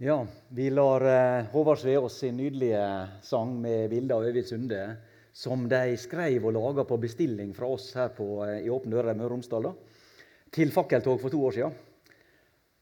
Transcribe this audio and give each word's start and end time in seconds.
Ja, 0.00 0.26
vi 0.48 0.70
lar 0.70 1.00
eh, 1.00 1.44
Håvard 1.50 1.78
Sveås 1.78 2.18
sin 2.18 2.36
nydelige 2.36 3.08
sang 3.22 3.56
med 3.60 3.90
bilde 3.90 4.14
av 4.14 4.28
Øyvind 4.28 4.46
Sunde, 4.46 4.82
som 5.34 5.64
de 5.66 5.96
skrev 5.98 6.44
og 6.46 6.54
laga 6.54 6.84
på 6.86 7.00
bestilling 7.02 7.50
fra 7.56 7.66
oss 7.74 7.88
her 7.98 8.12
på, 8.14 8.28
eh, 8.46 8.60
i 8.62 8.70
Åpne 8.70 8.94
dører 8.94 9.10
i 9.10 9.18
Møre 9.18 9.26
og 9.26 9.32
Romsdal, 9.32 9.66
til 10.54 10.70
fakkeltog 10.70 11.18
for 11.18 11.34
to 11.34 11.40
år 11.48 11.56
siden. 11.56 11.74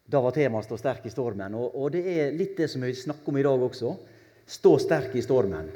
Da 0.04 0.20
var 0.20 0.36
temaet 0.36 0.68
'Stå 0.68 0.76
sterk 0.76 1.06
i 1.06 1.14
stormen'. 1.14 1.56
Og, 1.56 1.72
og, 1.72 1.88
det 1.96 2.04
er 2.04 2.36
litt 2.36 2.54
det 2.56 2.68
som 2.68 2.84
vi 2.84 2.92
snakker 2.92 3.32
om 3.32 3.40
i 3.40 3.46
dag 3.48 3.64
også. 3.70 3.96
Stå 4.46 4.76
sterk 4.78 5.16
i 5.16 5.24
stormen. 5.24 5.72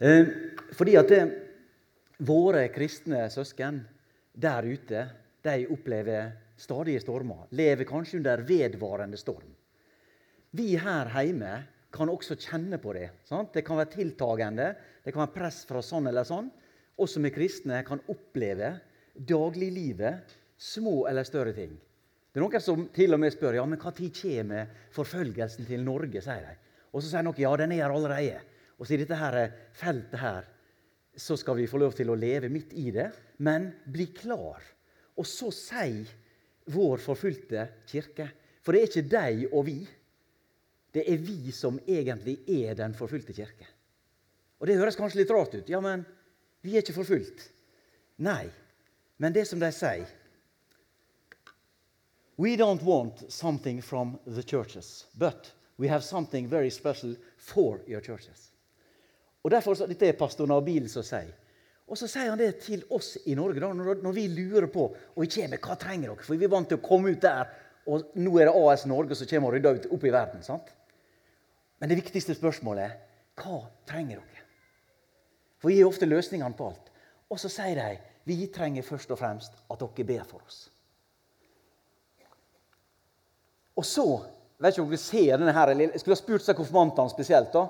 Eh, 0.00 0.24
fordi 0.72 0.96
at 0.96 1.08
det, 1.08 1.22
våre 2.18 2.64
kristne 2.72 3.28
søsken 3.28 3.84
der 4.32 4.64
ute, 4.64 5.06
de 5.44 5.66
opplever 5.68 6.32
stadige 6.56 7.04
stormer. 7.04 7.44
Lever 7.52 7.84
kanskje 7.84 8.24
under 8.24 8.40
vedvarende 8.40 9.20
storm. 9.20 9.57
Vi 10.56 10.76
her 10.80 11.10
hjemme 11.12 11.52
kan 11.92 12.10
også 12.12 12.36
kjenne 12.40 12.78
på 12.80 12.94
det. 12.96 13.08
Sant? 13.28 13.52
Det 13.54 13.64
kan 13.66 13.78
være 13.80 13.92
tiltagende, 13.96 14.72
det 15.04 15.12
kan 15.12 15.24
være 15.26 15.36
press 15.36 15.62
fra 15.68 15.82
sånn 15.84 16.08
eller 16.10 16.26
sånn. 16.28 16.48
Også 16.98 17.22
vi 17.22 17.32
kristne 17.32 17.82
kan 17.86 18.00
oppleve 18.10 18.74
dagliglivet 19.14 20.34
små 20.58 21.06
eller 21.10 21.26
større 21.26 21.54
ting. 21.56 21.74
Det 22.28 22.40
er 22.40 22.44
noen 22.44 22.62
som 22.62 22.84
til 22.94 23.16
og 23.16 23.20
med 23.22 23.32
spør 23.34 23.56
ja, 23.58 23.64
men 23.66 23.78
når 23.78 23.96
kommer 23.98 24.72
forfølgelsen 24.94 25.66
til 25.66 25.84
Norge. 25.84 26.20
sier 26.22 26.44
de. 26.44 26.56
Og 26.92 27.02
så 27.02 27.10
sier 27.10 27.24
noen 27.26 27.40
ja, 27.40 27.56
den 27.56 27.72
er 27.72 27.84
her 27.84 27.94
allerede. 27.94 28.40
Og 28.78 28.86
så 28.86 28.94
i 28.94 29.00
dette 29.00 29.16
her 29.18 29.38
feltet 29.74 30.20
her 30.20 30.48
så 31.18 31.36
skal 31.36 31.56
vi 31.58 31.66
få 31.66 31.80
lov 31.82 31.96
til 31.98 32.10
å 32.12 32.18
leve 32.18 32.50
midt 32.52 32.72
i 32.78 32.92
det, 32.94 33.08
men 33.42 33.72
bli 33.90 34.06
klar. 34.14 34.62
Og 35.18 35.26
så 35.26 35.50
sier 35.50 36.06
vår 36.70 37.00
forfulgte 37.02 37.64
kirke 37.88 38.28
For 38.62 38.76
det 38.76 38.80
er 38.80 38.90
ikke 38.90 39.10
deg 39.10 39.44
og 39.48 39.64
vi 39.66 39.78
det 40.92 41.04
er 41.12 41.20
vi 41.20 41.52
som 41.52 41.80
egentlig 41.86 42.38
er 42.48 42.74
den 42.78 42.94
forfulgte 42.96 43.34
kirke. 43.36 43.66
Og 44.58 44.66
Det 44.66 44.78
høres 44.78 44.96
kanskje 44.96 45.20
litt 45.22 45.30
rart 45.30 45.54
ut. 45.54 45.68
Ja, 45.68 45.80
men 45.80 46.04
vi 46.64 46.74
er 46.74 46.82
ikke 46.82 46.96
forfulgt. 46.96 47.50
Nei. 48.18 48.48
Men 49.18 49.34
det 49.34 49.46
som 49.48 49.60
de 49.60 49.70
sier 49.74 50.06
We 52.38 52.54
don't 52.56 52.82
want 52.86 53.24
something 53.32 53.82
from 53.82 54.18
the 54.24 54.42
churches, 54.42 55.06
but 55.18 55.50
we 55.76 55.88
have 55.88 56.04
something 56.04 56.46
very 56.46 56.70
special 56.70 57.16
for 57.36 57.80
your 57.86 58.00
churches. 58.00 58.52
Og 59.42 59.50
derfor, 59.50 59.74
Dette 59.74 60.06
er 60.06 60.12
pastor 60.18 60.46
Nabil 60.46 60.86
som 60.90 61.02
sier. 61.02 61.34
Og 61.88 61.98
så 61.98 62.06
sier 62.06 62.30
han 62.30 62.38
det 62.38 62.60
til 62.62 62.84
oss 62.94 63.16
i 63.26 63.34
Norge 63.34 63.62
da, 63.62 63.72
når, 63.72 64.12
vi 64.12 64.28
lurer 64.28 64.68
på 64.70 64.84
og 64.92 65.22
vi 65.22 65.30
kommer, 65.32 65.58
hva 65.58 65.76
trenger 65.80 66.12
dere? 66.12 66.26
For 66.26 66.36
vi 66.36 66.46
er 66.46 66.52
vant 66.52 66.68
til 66.68 66.78
å 66.78 66.84
komme 66.84 67.14
ut 67.14 67.22
der, 67.22 67.48
og 67.88 68.10
nå 68.20 68.34
er 68.38 68.50
det 68.50 68.56
AS 68.60 68.84
Norge 68.86 69.16
som 69.16 69.30
kommer 69.30 69.48
og 69.48 69.56
rydder 69.56 69.78
ut 69.78 69.88
opp 69.96 70.04
i 70.04 70.12
verden. 70.12 70.44
sant? 70.44 70.74
Men 71.78 71.90
det 71.90 72.00
viktigste 72.00 72.34
spørsmålet 72.34 72.84
er 72.84 72.96
hva 73.38 73.60
trenger 73.86 74.18
dere? 74.18 74.46
For 75.58 75.70
vi 75.70 75.78
gir 75.78 75.88
ofte 75.88 76.08
løsningene 76.08 76.56
på 76.58 76.70
alt. 76.70 76.90
Og 77.30 77.40
så 77.40 77.50
sier 77.52 77.78
de 77.78 77.98
vi 78.28 78.46
trenger 78.52 78.84
først 78.84 79.12
og 79.14 79.20
fremst 79.20 79.54
at 79.70 79.80
dere 79.80 80.06
ber 80.08 80.26
for 80.28 80.42
oss. 80.44 80.66
Og 83.78 83.86
så 83.86 84.04
vet 84.58 84.74
ikke 84.74 84.84
om 84.84 84.90
dere 84.90 85.00
ser 85.00 85.38
denne 85.38 85.54
her, 85.54 85.72
Jeg 85.78 86.00
skulle 86.00 86.16
ha 86.16 86.20
spurt 86.20 86.42
seg 86.42 86.56
konfirmantene 86.56 87.10
spesielt. 87.10 87.52
da. 87.52 87.68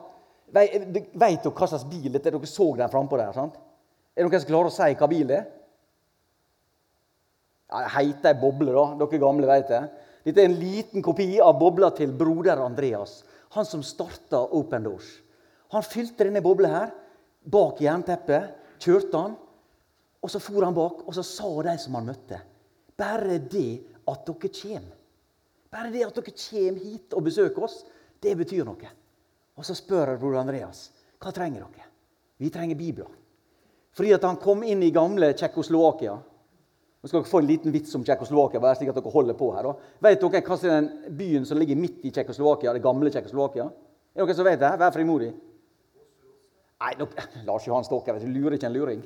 Vet 0.52 1.12
dere 1.12 1.52
hva 1.52 1.68
slags 1.68 1.84
bil 1.84 2.12
det 2.12 2.26
er? 2.26 2.30
Dere 2.30 2.46
så 2.46 2.76
den 2.76 2.90
frampå 2.90 3.16
der. 3.16 3.32
sant? 3.32 3.54
Er 4.16 4.24
det 4.24 4.32
noen 4.32 4.40
som 4.40 4.66
å 4.66 4.70
si 4.70 4.94
hva 4.94 5.08
bil 5.08 5.26
det 5.26 5.36
er? 5.36 5.46
Ja, 7.68 7.88
heter 7.98 8.32
ei 8.32 8.40
boble, 8.40 8.72
da. 8.72 8.94
Dere 9.04 9.20
gamle 9.20 9.46
vet 9.46 9.68
det. 9.68 9.82
Dette 10.24 10.40
er 10.40 10.48
en 10.48 10.60
liten 10.60 11.02
kopi 11.02 11.38
av 11.40 11.58
bobla 11.58 11.90
til 11.90 12.12
broder 12.12 12.58
Andreas 12.64 13.22
han 13.54 13.66
som 13.66 13.82
starta 13.82 14.40
Open 14.54 14.84
Doors. 14.84 15.08
Han 15.72 15.84
fylte 15.84 16.26
denne 16.26 16.42
bobla 16.44 16.70
her 16.72 16.94
bak 17.48 17.80
jernteppet, 17.80 18.54
kjørte 18.82 19.20
han, 19.20 19.36
og 20.22 20.30
så 20.32 20.40
for 20.42 20.64
han 20.66 20.76
bak, 20.76 21.04
og 21.06 21.14
så 21.16 21.24
sa 21.24 21.50
de 21.66 21.74
som 21.80 21.96
han 21.98 22.08
møtte, 22.10 22.40
bare 22.98 23.38
det 23.38 23.70
at 24.08 24.24
dere 24.26 24.50
kommer, 24.60 24.96
bare 25.70 25.92
det 25.94 26.04
at 26.06 26.16
dere 26.16 26.34
kommer 26.34 26.82
hit 26.82 27.14
og 27.14 27.24
besøker 27.28 27.68
oss, 27.68 27.82
det 28.20 28.34
betyr 28.38 28.66
noe. 28.66 28.90
Og 29.58 29.66
så 29.66 29.76
spør 29.78 30.16
bror 30.18 30.38
Andreas 30.40 30.88
hva 31.18 31.32
trenger 31.34 31.64
dere. 31.64 31.86
Vi 32.38 32.50
trenger 32.54 32.78
Bibler. 32.78 33.10
Fordi 33.94 34.12
at 34.14 34.24
han 34.26 34.38
kom 34.38 34.62
inn 34.62 34.82
i 34.86 34.92
gamle 34.94 35.32
Tsjekkoslovakia 35.34 36.14
nå 36.98 37.06
skal 37.06 37.20
dere 37.20 37.30
få 37.30 37.38
en 37.38 37.46
liten 37.46 37.72
vits 37.72 37.94
om 37.94 38.02
Tsjekkoslovakia. 38.02 38.60
bare 38.60 38.74
slik 38.74 38.88
at 38.90 38.96
dere 38.98 39.10
holder 39.12 39.34
på 39.38 39.52
her. 39.54 39.62
Da. 39.62 39.74
Vet 40.02 40.20
dere 40.20 40.40
hva 40.42 40.56
som 40.58 40.70
er 40.70 40.80
den 40.80 41.16
byen 41.18 41.44
som 41.46 41.58
ligger 41.58 41.76
midt 41.78 42.02
i 42.02 42.10
Tsjekkoslovakia? 42.10 42.72
Det 42.74 42.82
gamle 42.82 43.10
Tsjekkoslovakia? 43.10 43.68
Er 44.16 44.24
dere 44.24 44.34
som 44.34 44.48
vet 44.48 44.58
det? 44.58 44.72
Vær 44.80 44.90
frimodig. 44.96 45.28
Nei, 46.82 46.94
dere, 46.98 47.28
Lars 47.46 47.68
Johan 47.68 47.86
Stokker, 47.86 48.18
du 48.18 48.26
lurer 48.26 48.58
ikke 48.58 48.66
en 48.66 48.74
luring. 48.74 49.04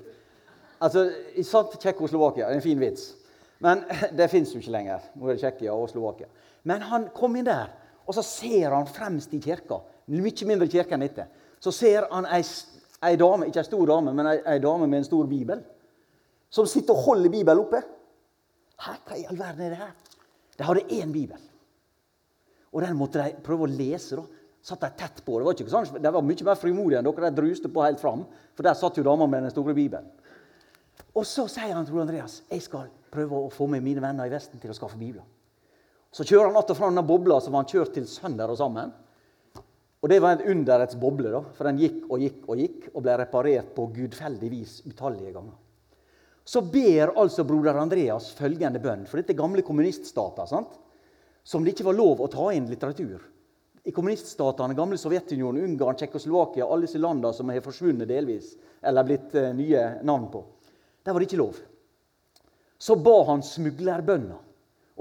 Altså, 0.81 1.05
i 1.37 1.45
sant 1.45 1.77
Tsjekkoslovakia 1.77 2.49
er 2.49 2.57
en 2.57 2.65
fin 2.65 2.81
vits. 2.81 3.11
Men 3.61 3.85
det 4.19 4.31
fins 4.33 4.55
jo 4.55 4.63
ikke 4.63 4.73
lenger. 4.73 5.05
Nå 5.15 5.29
er 5.29 5.37
det 5.37 5.45
Tsjekkia 5.45 5.77
og 5.77 5.91
Slovakia. 5.93 6.33
Men 6.65 6.89
han 6.89 7.11
kom 7.13 7.37
inn 7.37 7.47
der, 7.47 7.75
og 8.07 8.17
så 8.17 8.25
ser 8.25 8.73
han 8.73 8.89
fremst 8.89 9.35
i 9.37 9.43
kirka, 9.43 9.83
mye 10.09 10.49
mindre 10.49 10.71
kirke 10.71 10.97
enn 10.97 11.05
dette, 11.05 11.29
så 11.61 11.71
ser 11.75 12.09
han 12.11 12.25
ei, 12.33 12.41
ei 13.05 13.21
dame, 13.21 13.47
ikke 13.51 13.61
ei 13.61 13.69
stor 13.69 13.85
dame, 13.87 14.17
men 14.17 14.33
ei, 14.33 14.39
ei 14.55 14.63
dame 14.63 14.89
med 14.89 15.03
en 15.03 15.11
stor 15.11 15.29
bibel 15.29 15.61
som 16.53 16.69
sitter 16.69 16.95
og 16.95 17.07
holder 17.07 17.33
Bibelen 17.33 17.65
oppe. 17.65 17.81
Hæ, 18.83 18.95
hva 19.07 19.17
i 19.17 19.27
all 19.31 19.39
verden 19.41 19.67
er 19.67 19.73
det 19.73 19.81
her? 19.81 19.93
De 20.59 20.67
hadde 20.69 20.85
én 20.99 21.13
bibel. 21.15 21.41
Og 22.73 22.83
den 22.85 22.97
måtte 22.97 23.23
de 23.23 23.43
prøve 23.45 23.67
å 23.67 23.73
lese. 23.73 24.19
da. 24.19 24.25
Satt 24.63 24.85
de 24.85 24.91
tett 24.99 25.23
på. 25.25 25.39
Det 25.39 25.47
var 25.47 25.57
ikke 25.57 25.73
sånn, 25.73 26.03
de 26.03 26.13
var 26.15 26.25
mye 26.25 26.47
mer 26.47 26.59
frimodige 26.61 27.01
enn 27.01 27.09
dere. 27.09 27.31
De 27.31 27.41
druste 27.41 27.71
på 27.73 27.85
helt 27.85 28.01
fram. 28.01 28.27
For 28.57 28.67
der 28.67 28.77
satt 28.79 28.99
jo 29.01 29.07
dama 29.07 29.27
med 29.27 29.47
den 29.47 29.55
store 29.55 29.75
bibelen. 29.77 30.11
Og 31.17 31.25
så 31.29 31.47
sier 31.51 31.75
han 31.75 31.87
til 31.89 32.01
Andreas 32.01 32.41
jeg 32.51 32.63
skal 32.65 32.91
prøve 33.13 33.47
å 33.47 33.53
få 33.53 33.67
med 33.69 33.85
mine 33.85 34.01
venner 34.01 34.29
i 34.29 34.33
Vesten 34.33 34.61
til 34.61 34.73
å 34.73 34.77
skaffe 34.77 35.01
bibler. 35.01 35.25
Så 36.13 36.25
kjører 36.29 36.51
han 36.51 36.57
att 36.57 36.71
og 36.71 36.77
fram 36.77 36.95
den 36.95 37.07
bobla 37.07 37.41
som 37.41 37.55
han 37.55 37.65
kjørte 37.65 37.95
til 37.95 38.07
sønder 38.07 38.51
og 38.53 38.59
sammen. 38.59 38.93
Og 40.03 40.09
Det 40.09 40.21
var 40.21 40.37
en 40.37 40.51
underets 40.51 40.97
boble, 40.97 41.31
da, 41.31 41.41
for 41.55 41.65
den 41.65 41.79
gikk 41.79 42.11
og 42.11 42.21
gikk 42.21 42.49
og 42.49 42.57
gikk 42.59 42.89
og 42.93 43.03
ble 43.03 43.17
reparert 43.17 43.75
på 43.75 43.87
gudfeldig 43.95 44.51
vis 44.51 44.81
utallige 44.85 45.33
ganger 45.33 45.62
så 46.45 46.63
ber 46.67 47.15
altså 47.19 47.45
broder 47.47 47.79
Andreas 47.79 48.33
følgende 48.35 48.81
bønn. 48.83 49.05
For 49.07 49.21
dette 49.21 49.35
er 49.35 49.39
gamle 49.39 49.63
kommuniststater 49.67 50.49
sant? 50.51 50.79
som 51.43 51.65
det 51.65 51.75
ikke 51.75 51.89
var 51.89 51.99
lov 51.99 52.23
å 52.23 52.31
ta 52.31 52.51
inn 52.55 52.69
litteratur. 52.71 53.23
I 53.83 53.95
kommuniststatene, 53.95 54.77
gamle 54.79 54.99
Sovjetunionen, 55.01 55.65
Ungarn, 55.67 55.97
Tsjekkoslovakia, 55.99 56.69
alle 56.69 56.87
disse 56.87 57.01
landene 57.03 57.35
som 57.35 57.51
har 57.51 57.65
forsvunnet 57.65 58.07
delvis, 58.07 58.53
eller 58.83 59.07
blitt 59.09 59.35
uh, 59.35 59.51
nye 59.59 59.83
navn 60.07 60.29
på, 60.31 60.45
der 61.03 61.15
var 61.15 61.23
det 61.23 61.29
ikke 61.31 61.41
lov. 61.41 61.59
Så 62.79 62.95
ba 62.99 63.17
han 63.31 63.43
smuglerbønna. 63.47 64.39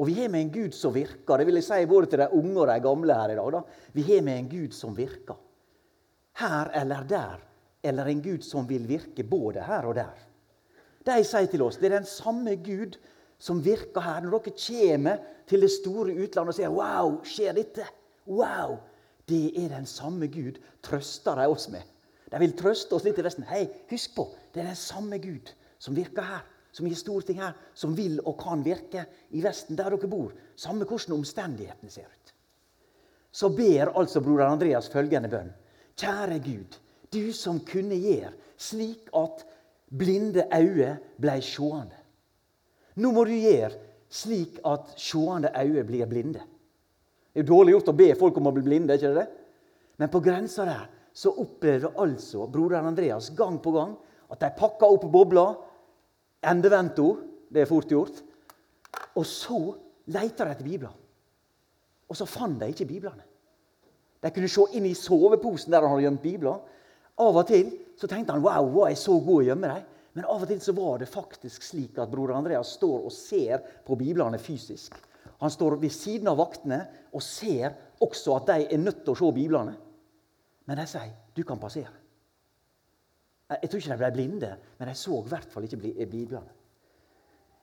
Og 0.02 0.08
vi 0.08 0.16
har 0.18 0.31
med 0.34 0.47
en 0.47 0.52
Gud 0.53 0.73
som 0.73 0.94
virker. 0.96 1.38
Det 1.38 1.46
vil 1.46 1.59
jeg 1.59 1.68
si 1.68 1.85
både 1.90 2.09
til 2.09 2.22
de 2.23 2.28
unge 2.40 2.58
og 2.58 2.69
de 2.69 2.78
gamle 2.81 3.18
her 3.18 3.34
i 3.34 3.38
dag. 3.38 3.50
Da. 3.53 3.62
Vi 3.94 4.06
har 4.08 4.22
med 4.25 4.40
en 4.40 4.50
Gud 4.50 4.73
som 4.73 4.96
virker. 4.97 5.38
Her 6.41 6.72
eller 6.81 7.06
der. 7.09 7.41
Eller 7.85 8.09
en 8.09 8.22
Gud 8.23 8.46
som 8.46 8.66
vil 8.69 8.88
virke 8.90 9.25
både 9.28 9.66
her 9.68 9.90
og 9.90 9.97
der. 9.97 10.23
De 11.06 11.23
sier 11.25 11.50
til 11.50 11.63
oss 11.66 11.79
det 11.81 11.89
er 11.89 12.00
den 12.00 12.09
samme 12.09 12.56
Gud 12.62 12.97
som 13.41 13.62
virker 13.66 14.03
her. 14.06 14.22
Når 14.22 14.45
dere 14.45 14.53
kommer 14.53 15.23
til 15.50 15.66
det 15.66 15.72
store 15.73 16.13
utlandet 16.13 16.53
og 16.53 16.57
sier 16.59 16.69
'Wow, 16.69 17.23
skjer 17.25 17.53
dette?' 17.57 17.88
Wow! 18.28 18.78
Det 19.29 19.51
er 19.66 19.69
den 19.69 19.85
samme 19.85 20.28
Gud, 20.28 20.59
trøster 20.84 21.35
de 21.35 21.47
oss 21.47 21.69
med. 21.69 21.81
De 22.31 22.40
vil 22.40 22.53
trøste 22.57 22.94
oss 22.94 23.03
litt 23.03 23.19
i 23.19 23.23
Vesten. 23.23 23.45
Hei, 23.47 23.67
husk 23.90 24.16
på, 24.16 24.28
det 24.53 24.61
er 24.61 24.72
den 24.72 24.75
samme 24.75 25.17
Gud 25.17 25.51
som 25.79 25.95
virker 25.95 26.22
her, 26.22 26.44
som 26.72 26.88
gir 26.88 26.95
store 26.95 27.25
ting 27.28 27.41
her, 27.41 27.56
som 27.73 27.95
vil 27.97 28.19
og 28.25 28.38
kan 28.40 28.63
virke 28.66 29.06
i 29.31 29.44
Vesten, 29.44 29.78
der 29.78 29.90
dere 29.90 30.09
bor. 30.11 30.31
Samme 30.56 30.85
hvordan 30.85 31.17
omstendighetene 31.17 31.91
ser 31.91 32.07
ut. 32.07 32.34
Så 33.31 33.50
ber 33.56 33.93
altså 33.97 34.22
broder 34.22 34.46
Andreas 34.52 34.90
følgende 34.91 35.31
bønn. 35.31 35.52
Kjære 35.97 36.40
Gud, 36.43 36.78
du 37.14 37.34
som 37.35 37.59
kunne 37.67 37.96
gjøre 37.99 38.31
slik 38.61 39.09
at 39.17 39.46
blinde 39.91 40.47
øyne 40.55 40.96
blei 41.22 41.41
sjående. 41.43 41.97
Nå 42.96 43.11
må 43.11 43.26
du 43.28 43.35
gjøre 43.35 43.76
slik 44.11 44.59
at 44.67 44.96
sjående 44.99 45.52
øyne 45.55 45.84
blir 45.88 46.09
blinde. 46.09 46.41
Det 47.32 47.40
er 47.40 47.46
jo 47.46 47.53
dårlig 47.53 47.76
gjort 47.78 47.91
å 47.93 47.99
be 47.99 48.09
folk 48.20 48.40
om 48.40 48.49
å 48.49 48.55
bli 48.55 48.64
blinde, 48.66 48.97
ikke 48.97 49.14
det? 49.16 49.28
Men 49.99 50.11
på 50.11 50.20
grensa 50.23 50.66
der 50.67 50.88
så 51.14 51.32
opplevde 51.40 51.93
altså 51.99 52.47
broder 52.52 52.84
Andreas 52.88 53.29
gang 53.35 53.59
på 53.64 53.72
gang 53.76 53.93
at 54.32 54.41
de 54.41 54.49
pakka 54.58 54.88
opp 54.88 55.05
bobla, 55.11 55.46
endevendte 56.47 57.08
det 57.52 57.64
er 57.64 57.70
fort 57.70 57.91
gjort, 57.91 58.22
og 59.16 59.26
så 59.28 59.59
leita 60.11 60.47
de 60.47 60.55
etter 60.55 60.67
bibler. 60.67 60.94
Og 62.11 62.17
så 62.17 62.28
fant 62.28 62.59
de 62.59 62.72
ikke 62.72 62.87
biblene. 62.87 63.23
De 64.22 64.32
kunne 64.32 64.49
se 64.52 64.66
inn 64.78 64.85
i 64.87 64.96
soveposen 64.97 65.72
der 65.73 65.84
han 65.84 65.94
hadde 65.94 66.05
gjemt 66.05 66.23
bibler. 66.23 66.59
Av 67.19 67.37
og 67.37 67.47
til 67.47 67.72
så 67.99 68.08
tenkte 68.09 68.34
han 68.34 68.43
wow, 68.43 68.69
var 68.73 68.91
jeg 68.91 69.02
så 69.02 69.17
god 69.19 69.41
å 69.41 69.47
gjemme 69.49 69.72
dem? 69.72 69.87
Men 70.17 70.28
av 70.28 70.43
og 70.43 70.49
til 70.49 70.59
så 70.63 70.73
var 70.75 70.99
det 70.99 71.08
faktisk 71.11 71.63
slik 71.63 71.99
at 72.02 72.11
bror 72.11 72.34
Andreas 72.35 72.73
står 72.75 73.08
og 73.08 73.13
ser 73.16 73.63
på 73.85 73.96
biblene 73.99 74.40
fysisk. 74.41 74.96
Han 75.41 75.52
står 75.52 75.78
ved 75.81 75.93
siden 75.93 76.28
av 76.29 76.40
vaktene 76.41 76.81
og 77.16 77.23
ser 77.23 77.73
også 78.03 78.35
at 78.37 78.49
de 78.52 78.67
er 78.67 78.81
nødt 78.81 79.03
til 79.05 79.13
å 79.13 79.19
se 79.22 79.31
biblene. 79.35 79.75
Men 80.67 80.78
de 80.78 80.85
sier 80.87 81.11
'du 81.35 81.43
kan 81.43 81.59
passere'. 81.59 81.97
Jeg 83.49 83.69
tror 83.69 83.79
ikke 83.79 83.91
de 83.91 83.97
ble 83.97 84.11
blinde, 84.11 84.58
men 84.79 84.87
de 84.87 84.96
så 84.96 85.17
i 85.19 85.29
hvert 85.29 85.52
fall 85.52 85.63
ikke 85.63 85.79
biblene. 86.11 86.52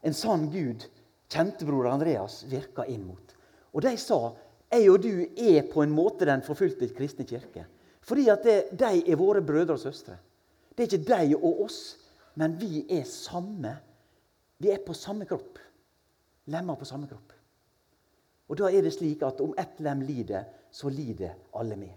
En 0.03 0.15
sann 0.15 0.51
Gud 0.51 0.85
kjente 1.29 1.65
bror 1.65 1.89
Andreas 1.91 2.45
virka 2.49 2.85
inn 2.85 3.07
mot. 3.07 3.35
Og 3.73 3.83
de 3.83 3.97
sa 3.97 4.35
jeg 4.71 4.91
og 4.91 5.03
du 5.03 5.27
er 5.37 5.63
på 5.73 5.83
en 5.83 5.95
måte 5.95 6.27
den 6.29 6.43
forfulgte 6.43 6.89
kristne 6.93 7.25
kirke. 7.25 7.65
Fordi 8.09 8.29
at 8.33 8.45
det, 8.45 8.59
de 8.73 9.03
er 9.05 9.21
våre 9.21 9.43
brødre 9.45 9.77
og 9.77 9.83
søstre. 9.83 10.17
Det 10.73 10.85
er 10.87 10.97
ikke 10.97 11.09
de 11.11 11.37
og 11.37 11.65
oss, 11.67 11.99
men 12.39 12.55
vi 12.61 12.87
er 12.89 13.05
samme. 13.05 13.75
Vi 14.59 14.71
er 14.73 14.81
på 14.87 14.95
samme 14.97 15.27
kropp. 15.29 15.59
Lemmer 16.49 16.79
på 16.81 16.89
samme 16.89 17.09
kropp. 17.11 17.35
Og 18.49 18.57
da 18.57 18.71
er 18.73 18.83
det 18.83 18.95
slik 18.95 19.23
at 19.27 19.41
om 19.45 19.53
ett 19.59 19.81
lem 19.85 20.01
lider, 20.09 20.47
så 20.73 20.89
lider 20.89 21.37
alle 21.55 21.77
med. 21.77 21.93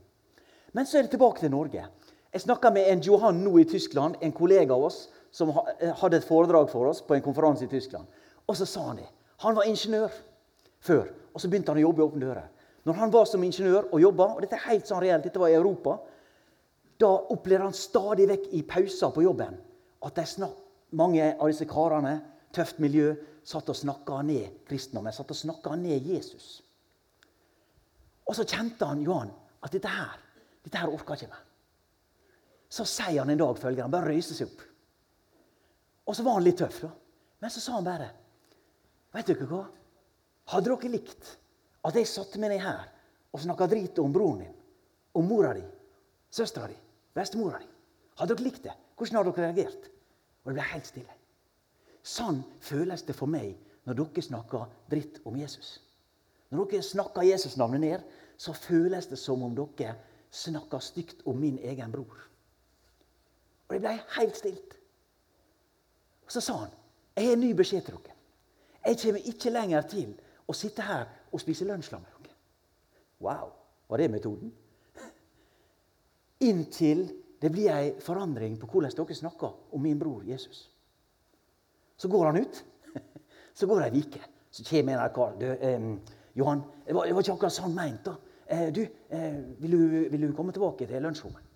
Men 0.74 0.86
så 0.86 0.98
er 0.98 1.08
det 1.08 1.14
tilbake 1.16 1.40
til 1.40 1.52
Norge. 1.52 1.86
Jeg 2.34 2.42
snakka 2.42 2.72
med 2.72 2.88
en 2.92 3.04
Johan 3.04 3.40
nå 3.44 3.58
i 3.60 3.68
Tyskland, 3.68 4.16
en 4.22 4.32
kollega 4.36 4.74
av 4.74 4.84
oss, 4.88 5.06
som 5.32 5.52
eh, 5.52 5.92
hadde 6.02 6.20
et 6.20 6.28
foredrag 6.28 6.70
for 6.72 6.88
oss 6.92 7.02
på 7.04 7.16
en 7.16 7.24
konferanse 7.24 7.66
i 7.66 7.72
Tyskland. 7.72 8.08
Og 8.48 8.58
så 8.58 8.68
sa 8.68 8.86
han 8.90 9.00
det. 9.00 9.08
Han 9.44 9.56
var 9.56 9.68
ingeniør 9.68 10.12
før, 10.80 11.08
og 11.34 11.42
så 11.42 11.50
begynte 11.50 11.72
han 11.72 11.80
å 11.80 11.86
jobbe 11.88 12.04
i 12.04 12.06
Åpne 12.06 12.26
dører. 12.26 12.50
Når 12.86 12.98
han 12.98 13.14
var 13.14 13.28
som 13.30 13.44
ingeniør 13.46 13.92
og 13.92 14.02
jobba, 14.02 14.28
og 14.34 14.42
dette 14.42 14.58
er 14.58 14.70
helt 14.72 14.90
sånn 14.90 15.04
reelt, 15.04 15.26
dette 15.28 15.42
var 15.42 15.52
i 15.52 15.58
Europa, 15.58 16.00
da 17.02 17.12
opplevde 17.34 17.68
han 17.68 17.78
stadig 17.78 18.28
vekk 18.30 18.48
i 18.58 18.64
pauser 18.68 19.14
på 19.14 19.26
jobben 19.26 19.58
at 20.06 20.22
snak, 20.28 20.58
mange 20.98 21.28
av 21.38 21.50
disse 21.50 21.68
karene, 21.70 22.18
tøft 22.54 22.82
miljø, 22.84 23.14
satt 23.48 23.70
og 23.72 23.78
snakka 23.78 24.20
ned 24.26 24.64
kristendommen. 24.68 25.14
Satt 25.14 25.32
og 25.32 25.38
snakka 25.38 25.76
ned 25.80 26.10
Jesus. 26.10 26.60
Og 28.28 28.36
så 28.38 28.46
kjente 28.46 28.86
han 28.86 29.02
Johan 29.06 29.32
at 29.62 29.74
dette 29.74 29.90
her 29.90 30.20
dette 30.62 30.78
her 30.78 30.94
orka 30.94 31.18
ikke 31.18 31.32
meg. 31.32 31.46
Så 32.72 32.86
sier 32.88 33.20
han 33.24 33.32
en 33.34 33.40
dag 33.42 33.58
følgende. 33.60 33.88
Han 33.88 33.94
bare 33.94 34.12
røyser 34.14 34.38
seg 34.38 34.52
opp. 34.52 34.62
Og 36.08 36.18
så 36.18 36.26
var 36.26 36.38
han 36.38 36.46
litt 36.46 36.60
tøff, 36.62 36.84
da. 36.86 36.92
Men 37.42 37.54
så 37.54 37.64
sa 37.64 37.78
han 37.80 37.88
bare 37.88 38.10
Vet 39.12 39.28
dere 39.28 39.48
hva? 39.50 39.66
Hadde 40.54 40.70
dere 40.70 40.92
likt 40.94 41.32
at 41.88 41.98
jeg 41.98 42.10
satte 42.10 42.40
meg 42.42 42.54
ned 42.54 42.64
her 42.64 42.86
og 43.32 43.42
snakka 43.42 43.68
drit 43.72 44.00
om 44.02 44.14
broren 44.14 44.44
din, 44.46 44.58
om 45.18 45.28
mora 45.28 45.54
di, 45.58 45.64
søstera 46.32 46.70
di, 46.70 46.78
bestemora 47.16 47.60
di? 47.62 47.70
Hadde 48.20 48.36
dere 48.36 48.46
likt 48.46 48.64
det? 48.68 48.76
Hvordan 48.98 49.18
hadde 49.18 49.34
dere 49.36 49.48
reagert? 49.50 49.90
Og 50.44 50.52
det 50.52 50.58
ble 50.58 50.68
helt 50.74 50.90
stille. 50.90 51.16
Sånn 52.02 52.42
føles 52.62 53.06
det 53.06 53.16
for 53.18 53.30
meg 53.30 53.56
når 53.88 53.98
dere 53.98 54.26
snakker 54.26 54.68
dritt 54.92 55.22
om 55.26 55.38
Jesus. 55.40 55.80
Når 56.52 56.70
dere 56.72 56.86
snakker 56.86 57.26
Jesus-navnet 57.26 57.82
ned, 57.82 58.04
så 58.38 58.54
føles 58.58 59.08
det 59.10 59.20
som 59.22 59.44
om 59.46 59.56
dere 59.58 59.96
snakker 60.32 60.84
stygt 60.84 61.26
om 61.28 61.40
min 61.40 61.60
egen 61.64 61.92
bror. 61.94 62.18
Og 63.68 63.76
det 63.76 63.82
ble 63.84 63.96
helt 64.18 64.38
stilt. 64.38 64.78
Og 66.26 66.34
så 66.34 66.44
sa 66.44 66.58
han 66.66 66.78
jeg 67.16 67.28
har 67.28 67.34
en 67.36 67.42
ny 67.44 67.52
beskjed 67.56 67.84
til 67.86 67.98
dere. 67.98 68.16
Jeg 68.86 68.98
kommer 69.02 69.26
ikke 69.30 69.52
lenger 69.52 69.88
til 69.92 70.14
å 70.50 70.56
sitte 70.58 70.86
her 70.86 71.10
og 71.32 71.42
spise 71.42 71.66
lunsj 71.66 71.94
med 71.96 72.10
dere. 72.24 72.36
Wow! 73.22 73.52
Var 73.90 73.98
det 73.98 74.12
metoden? 74.12 74.54
Inntil 76.42 77.10
det 77.42 77.50
blir 77.50 77.72
ei 77.74 77.94
forandring 78.02 78.58
på 78.62 78.68
hvordan 78.70 78.94
dere 78.98 79.18
snakker 79.18 79.74
om 79.74 79.82
min 79.82 80.00
bror 80.00 80.24
Jesus. 80.24 80.70
Så 81.98 82.08
går 82.08 82.26
han 82.26 82.38
ut. 82.38 82.64
Så 83.58 83.68
går 83.68 83.82
det 83.82 83.88
ei 83.92 84.02
uke. 84.02 84.22
Så 84.52 84.64
kommer 84.70 84.98
en 84.98 85.14
kar. 85.16 85.38
Du, 85.40 85.46
eh, 85.46 85.82
Johan, 86.36 86.62
det 86.86 86.94
var, 86.96 87.06
det 87.06 87.14
var, 87.14 87.22
ikke 87.22 87.34
akkurat 87.34 87.56
sånn 87.56 87.76
meint. 87.76 88.06
da. 88.06 88.16
Eh, 88.46 88.68
du, 88.74 88.82
eh, 89.10 89.40
vil 89.60 89.72
du, 89.72 90.10
vil 90.12 90.28
du 90.28 90.36
komme 90.36 90.54
tilbake 90.54 90.88
til 90.88 91.02
lunsjrommet? 91.04 91.48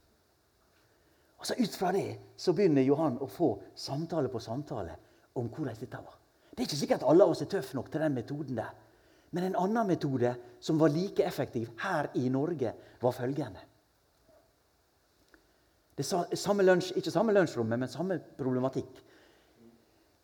Og 1.37 1.45
så 1.45 1.55
Ut 1.59 1.75
fra 1.77 1.91
det 1.91 2.17
så 2.37 2.53
begynner 2.53 2.81
Johan 2.81 3.19
å 3.21 3.27
få 3.29 3.51
samtale 3.75 4.31
på 4.33 4.39
samtale 4.39 4.95
om 5.35 5.49
hvordan 5.49 5.77
dette 5.79 5.97
var. 6.01 6.17
Det 6.49 6.63
er 6.63 6.69
ikke 6.69 6.79
sikkert 6.79 7.03
alle 7.05 7.23
av 7.23 7.33
oss 7.33 7.43
er 7.43 7.51
tøffe 7.51 7.75
nok 7.75 7.91
til 7.91 8.01
den 8.01 8.15
metoden 8.15 8.57
der. 8.57 8.71
Men 9.35 9.49
en 9.49 9.57
annen 9.59 9.89
metode 9.89 10.31
som 10.63 10.77
var 10.79 10.93
like 10.93 11.23
effektiv 11.27 11.73
her 11.81 12.07
i 12.15 12.29
Norge, 12.31 12.71
var 13.01 13.11
følgende. 13.11 13.59
Det 15.95 16.05
samme 16.07 16.63
lunsj, 16.63 16.93
ikke 16.95 17.11
samme 17.11 17.35
lunsjrommet, 17.35 17.79
men 17.79 17.91
samme 17.91 18.17
problematikk. 18.39 19.01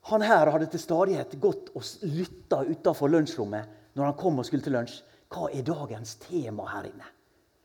Han 0.09 0.23
her 0.23 0.49
hadde 0.51 0.69
til 0.71 0.81
stadighet 0.81 1.35
gått 1.43 1.73
og 1.75 2.07
lytta 2.07 2.63
utafor 2.67 3.11
lunsjrommet 3.11 3.95
når 3.99 4.07
han 4.09 4.17
kom 4.19 4.39
og 4.39 4.47
skulle 4.47 4.63
til 4.63 4.75
lunsj. 4.75 5.01
Hva 5.31 5.49
er 5.51 5.67
dagens 5.67 6.15
tema 6.23 6.65
her 6.71 6.87
inne? 6.89 7.11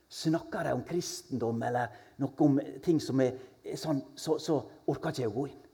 Snakker 0.07 0.67
de 0.67 0.75
om 0.75 0.83
kristendom 0.87 1.63
eller 1.67 1.95
noe 2.21 2.43
om 2.43 2.59
ting 2.83 2.99
som 3.03 3.23
er 3.23 3.39
sånn, 3.75 4.03
så, 4.15 4.37
så 4.39 4.59
orka 4.87 5.11
ikke 5.11 5.23
jeg 5.25 5.31
å 5.31 5.35
gå 5.35 5.47
inn. 5.49 5.65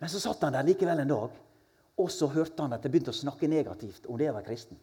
Men 0.00 0.12
så 0.12 0.20
satt 0.20 0.42
han 0.44 0.56
der 0.56 0.68
likevel 0.68 1.04
en 1.04 1.12
dag 1.12 1.38
og 1.98 2.10
så 2.12 2.28
hørte 2.30 2.62
han 2.62 2.76
at 2.76 2.84
det 2.84 2.92
begynte 2.92 3.12
å 3.14 3.16
snakke 3.16 3.48
negativt 3.50 4.06
om 4.08 4.18
det 4.18 4.30
å 4.30 4.36
være 4.36 4.46
kristen. 4.46 4.78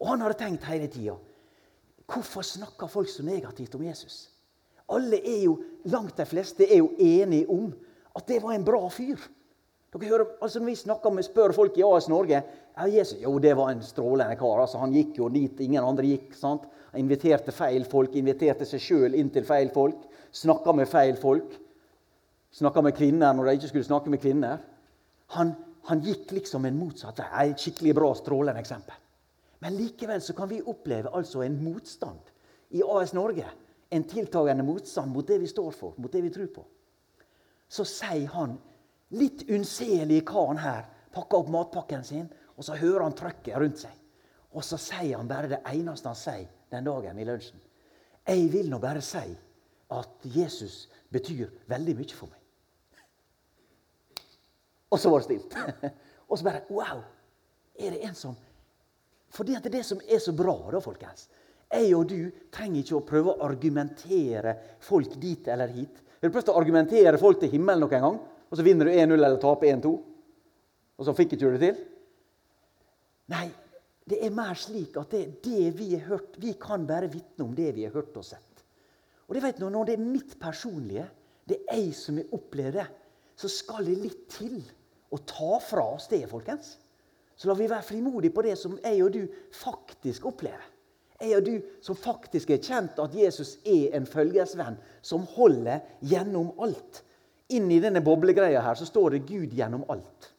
Og 0.00 0.10
han 0.10 0.24
hadde 0.24 0.38
tenkt 0.40 0.66
hele 0.68 0.90
tida 0.90 1.16
hvorfor 2.10 2.44
snakker 2.44 2.90
folk 2.90 3.08
så 3.08 3.24
negativt 3.24 3.74
om 3.78 3.84
Jesus? 3.86 4.28
Alle 4.92 5.16
er 5.24 5.46
jo, 5.46 5.56
Langt 5.88 6.16
de 6.16 6.24
fleste 6.28 6.64
er 6.64 6.78
jo 6.80 6.92
enige 7.00 7.48
om 7.52 7.70
at 8.16 8.28
det 8.28 8.42
var 8.42 8.54
en 8.54 8.64
bra 8.64 8.82
fyr. 8.92 9.20
Dere 9.94 10.10
hører, 10.10 10.30
altså 10.42 10.60
Når 10.60 10.66
vi 10.66 10.74
snakker 10.74 11.10
med, 11.14 11.24
spør 11.24 11.52
folk 11.54 11.76
i 11.78 11.84
AS 11.86 12.08
Norge 12.08 12.40
ja, 12.40 12.86
Jesus, 12.90 13.20
jo, 13.22 13.36
det 13.38 13.52
var 13.56 13.70
en 13.70 13.82
strålende 13.82 14.36
kar. 14.36 14.60
altså 14.60 14.78
Han 14.78 14.94
gikk 14.94 15.18
jo 15.18 15.28
dit 15.28 15.60
ingen 15.60 15.84
andre 15.84 16.06
gikk. 16.08 16.32
sant? 16.34 16.64
Han 16.92 17.04
inviterte 17.04 17.52
feil 17.52 17.84
folk, 17.84 18.16
inviterte 18.16 18.66
seg 18.66 18.82
sjøl 18.82 19.14
inn 19.14 19.30
til 19.30 19.44
feil 19.46 19.70
folk. 19.74 20.02
Snakka 20.34 20.74
med 20.74 20.90
feil 20.90 21.16
folk. 21.20 21.54
Snakka 22.54 22.82
med 22.82 22.96
kvinner 22.96 23.34
når 23.34 23.46
de 23.46 23.54
ikke 23.58 23.70
skulle 23.70 23.86
snakke 23.86 24.10
med 24.10 24.22
kvinner. 24.22 24.58
Han 25.36 25.54
han 25.84 26.00
gikk 26.04 26.32
liksom 26.32 26.64
en 26.64 26.78
motsatt 26.78 27.20
vei. 27.20 27.50
Et 27.50 27.60
skikkelig 27.60 27.94
bra, 27.96 28.12
strålende 28.16 28.60
eksempel. 28.60 28.96
Men 29.64 29.76
likevel 29.76 30.20
så 30.20 30.34
kan 30.36 30.48
vi 30.48 30.62
oppleve 30.62 31.12
altså 31.12 31.42
en 31.44 31.58
motstand 31.64 32.32
i 32.76 32.82
AS 32.84 33.12
Norge. 33.16 33.46
En 33.90 34.04
tiltagende 34.08 34.64
motstand 34.66 35.12
mot 35.12 35.26
det 35.28 35.38
vi 35.42 35.48
står 35.48 35.70
for, 35.76 35.94
mot 35.96 36.12
det 36.12 36.22
vi 36.24 36.32
tror 36.32 36.50
på. 36.52 36.64
Så 37.68 37.84
sier 37.88 38.28
han, 38.34 38.56
litt 39.14 39.44
unnselige 39.48 40.24
karen 40.28 40.60
her, 40.60 40.88
pakker 41.14 41.44
opp 41.44 41.52
matpakken 41.52 42.04
sin, 42.04 42.26
og 42.56 42.66
så 42.66 42.76
hører 42.78 43.06
han 43.06 43.16
trøkket 43.16 43.56
rundt 43.60 43.84
seg. 43.84 43.94
Og 44.54 44.64
så 44.64 44.78
sier 44.78 45.18
han 45.18 45.30
bare 45.30 45.50
det 45.50 45.62
eneste 45.70 46.10
han 46.10 46.18
sier 46.18 46.48
den 46.72 46.86
dagen 46.86 47.18
i 47.18 47.26
lunsjen. 47.28 47.60
Jeg 48.24 48.48
vil 48.52 48.70
nå 48.72 48.80
bare 48.80 49.02
si 49.04 49.24
at 49.94 50.28
Jesus 50.34 50.86
betyr 51.12 51.50
veldig 51.70 51.96
mye 51.98 52.16
for 52.16 52.30
meg. 52.32 52.43
Og 54.94 55.00
så 55.00 55.10
var 55.10 55.22
det 55.22 55.26
stilt. 55.28 55.56
Og 56.30 56.38
så 56.38 56.46
bare 56.46 56.64
Wow! 56.70 57.02
Er 57.74 57.90
det 57.90 58.04
en 58.06 58.14
som 58.14 58.36
Fordi 59.34 59.56
det 59.58 59.66
er 59.66 59.80
det 59.80 59.86
som 59.86 59.98
er 60.06 60.20
så 60.22 60.32
bra, 60.36 60.54
da, 60.70 60.78
folkens. 60.78 61.26
Jeg 61.74 61.90
og 61.96 62.04
du 62.06 62.30
trenger 62.54 62.84
ikke 62.84 62.98
å 63.00 63.06
prøve 63.06 63.32
å 63.32 63.46
argumentere 63.48 64.52
folk 64.84 65.16
dit 65.18 65.48
eller 65.50 65.72
hit. 65.74 65.96
Har 66.20 66.30
du 66.30 66.34
prøvd 66.36 66.52
å 66.52 66.60
argumentere 66.60 67.18
folk 67.18 67.40
til 67.42 67.50
himmelen 67.56 67.82
noen 67.82 68.04
gang? 68.04 68.20
Og 68.46 68.60
så 68.60 68.62
vinner 68.62 68.86
du 68.86 68.92
1-0 68.92 69.16
eller 69.16 69.40
taper 69.42 69.72
1-2? 69.72 69.90
Og 70.94 71.08
så 71.08 71.16
fikk 71.18 71.34
ikke 71.34 71.48
du 71.48 71.56
det 71.56 71.64
til? 71.64 71.80
Nei, 73.34 73.48
det 74.06 74.20
er 74.22 74.36
mer 74.36 74.54
slik 74.60 75.00
at 75.00 75.16
det, 75.16 75.24
det 75.42 75.72
vi 75.74 75.90
har 75.96 76.06
hørt 76.12 76.38
Vi 76.38 76.54
kan 76.60 76.84
bare 76.86 77.08
vitne 77.10 77.48
om 77.48 77.54
det 77.56 77.72
vi 77.74 77.88
har 77.88 77.96
hørt 77.96 78.14
og 78.20 78.26
sett. 78.28 78.62
Og 79.26 79.34
det 79.34 79.42
vet 79.42 79.58
du, 79.58 79.66
Når 79.66 79.90
det 79.90 79.98
er 79.98 80.06
mitt 80.06 80.38
personlige, 80.38 81.08
det 81.48 81.64
er 81.66 81.80
jeg 81.80 81.94
som 81.98 82.20
har 82.20 82.38
opplevd 82.38 82.78
det, 82.78 82.86
så 83.34 83.50
skal 83.50 83.88
det 83.88 83.98
litt 83.98 84.26
til 84.30 84.60
å 85.14 85.20
ta 85.22 85.58
fra 85.62 85.86
oss 85.94 86.08
det, 86.10 86.24
folkens. 86.30 86.76
Så 87.36 87.48
la 87.48 87.56
vi 87.58 87.70
være 87.70 87.86
frimodige 87.86 88.34
på 88.34 88.44
det 88.46 88.54
som 88.58 88.76
jeg 88.82 89.00
og 89.04 89.14
du 89.14 89.22
faktisk 89.54 90.26
opplever. 90.30 90.70
Jeg 91.20 91.38
og 91.38 91.46
du 91.46 91.54
som 91.82 91.96
faktisk 91.98 92.50
er 92.50 92.62
kjent 92.62 92.98
at 93.00 93.14
Jesus 93.14 93.56
er 93.62 93.94
en 93.96 94.06
følgesvenn 94.06 94.76
som 95.02 95.26
holder 95.36 95.82
gjennom 96.04 96.52
alt. 96.62 97.02
Inni 97.54 97.78
denne 97.82 98.02
boblegreia 98.04 98.62
her 98.64 98.78
så 98.78 98.86
står 98.88 99.14
det 99.14 99.26
'Gud 99.28 99.54
gjennom 99.54 99.84
alt'. 99.88 100.30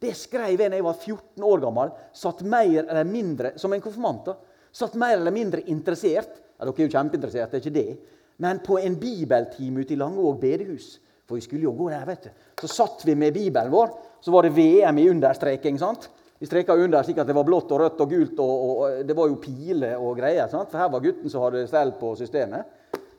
Det 0.00 0.12
skrev 0.16 0.60
jeg 0.60 0.70
da 0.70 0.76
jeg 0.76 0.84
var 0.84 0.94
14 0.94 1.44
år 1.44 1.60
gammel, 1.60 1.92
satt 2.12 2.42
mer 2.42 2.84
eller 2.84 3.04
mindre, 3.04 3.52
som 3.58 3.72
en 3.72 3.80
konfirmant. 3.80 4.28
Satt 4.72 4.94
mer 4.94 5.16
eller 5.16 5.32
mindre 5.32 5.62
interessert 5.72 6.42
ja, 6.58 6.64
Dere 6.64 6.72
er 6.72 6.86
jo 6.88 6.92
kjempeinteressert, 6.92 7.50
det 7.50 7.56
er 7.56 7.64
ikke 7.64 7.80
det. 7.80 7.98
Men 8.38 8.60
på 8.64 8.78
en 8.78 8.96
bibeltime 8.96 9.80
ute 9.80 9.92
i 9.92 9.96
Langevåg 9.96 10.40
bedehus 10.40 10.98
for 11.26 11.34
vi 11.34 11.42
skulle 11.44 11.66
jo 11.66 11.74
gå 11.74 11.88
der, 11.90 12.04
vet 12.06 12.28
du. 12.28 12.30
Så 12.60 12.70
satt 12.70 13.02
vi 13.06 13.16
med 13.18 13.34
Bibelen 13.34 13.72
vår. 13.72 13.90
Så 14.20 14.32
var 14.34 14.46
det 14.46 14.54
VM 14.56 14.98
i 14.98 15.08
understreking. 15.10 15.78
sant? 15.78 16.10
Vi 16.38 16.46
streka 16.46 16.74
under 16.76 17.02
slik 17.02 17.18
at 17.18 17.26
det 17.26 17.36
var 17.36 17.46
blått 17.48 17.70
og 17.72 17.80
rødt 17.80 18.00
og 18.00 18.10
gult, 18.10 18.38
og, 18.38 18.50
og, 18.50 18.80
og 18.82 19.06
det 19.08 19.16
var 19.16 19.28
jo 19.30 19.38
piler 19.40 19.96
og 19.96 20.18
greier. 20.18 20.48
sant? 20.48 20.70
For 20.70 20.78
her 20.78 20.90
var 20.92 21.04
gutten 21.04 21.32
som 21.32 21.46
hadde 21.46 21.66
stell 21.68 21.94
på 22.00 22.14
systemet. 22.16 22.66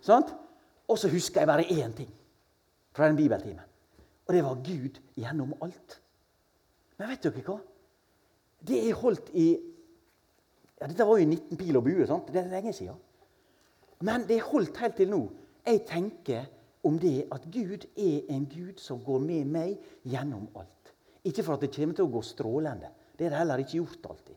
sant? 0.02 0.34
Og 0.88 1.00
så 1.00 1.10
husker 1.12 1.42
jeg 1.42 1.50
bare 1.50 1.66
én 1.68 1.96
ting 1.96 2.12
fra 2.96 3.08
den 3.08 3.18
bibeltimen. 3.18 3.64
Og 4.28 4.34
det 4.34 4.44
var 4.44 4.62
Gud 4.64 5.02
gjennom 5.16 5.56
alt. 5.62 6.00
Men 6.98 7.10
vet 7.12 7.24
dere 7.24 7.44
hva? 7.46 7.58
det 8.68 8.90
er 8.90 8.94
holdt 8.98 9.32
i 9.34 9.48
ja, 10.78 10.88
Dette 10.88 11.06
var 11.06 11.18
jo 11.18 11.26
19 11.26 11.58
pil 11.58 11.78
og 11.78 11.84
bue. 11.88 12.06
sant? 12.08 12.32
Det 12.34 12.42
er 12.42 12.52
lenge 12.52 12.74
siden. 12.74 12.98
Men 14.06 14.28
det 14.30 14.38
er 14.38 14.50
holdt 14.52 14.78
helt 14.78 14.98
til 15.00 15.10
nå. 15.10 15.24
Jeg 15.66 15.82
tenker 15.90 16.46
om 16.86 17.00
det 17.02 17.26
at 17.34 17.48
Gud 17.52 17.88
er 17.98 18.28
en 18.30 18.46
Gud 18.46 18.78
som 18.78 19.02
går 19.04 19.20
med 19.20 19.50
meg 19.50 19.78
gjennom 20.06 20.46
alt. 20.56 20.77
Ikke 21.28 21.44
for 21.44 21.58
at 21.58 21.64
det 21.66 21.74
kommer 21.76 21.98
til 21.98 22.08
å 22.08 22.12
gå 22.12 22.24
strålende. 22.26 22.92
Det 23.18 23.28
er 23.28 23.34
det 23.34 23.42
heller 23.42 23.64
ikke 23.64 23.80
gjort 23.80 24.12
alltid. 24.14 24.36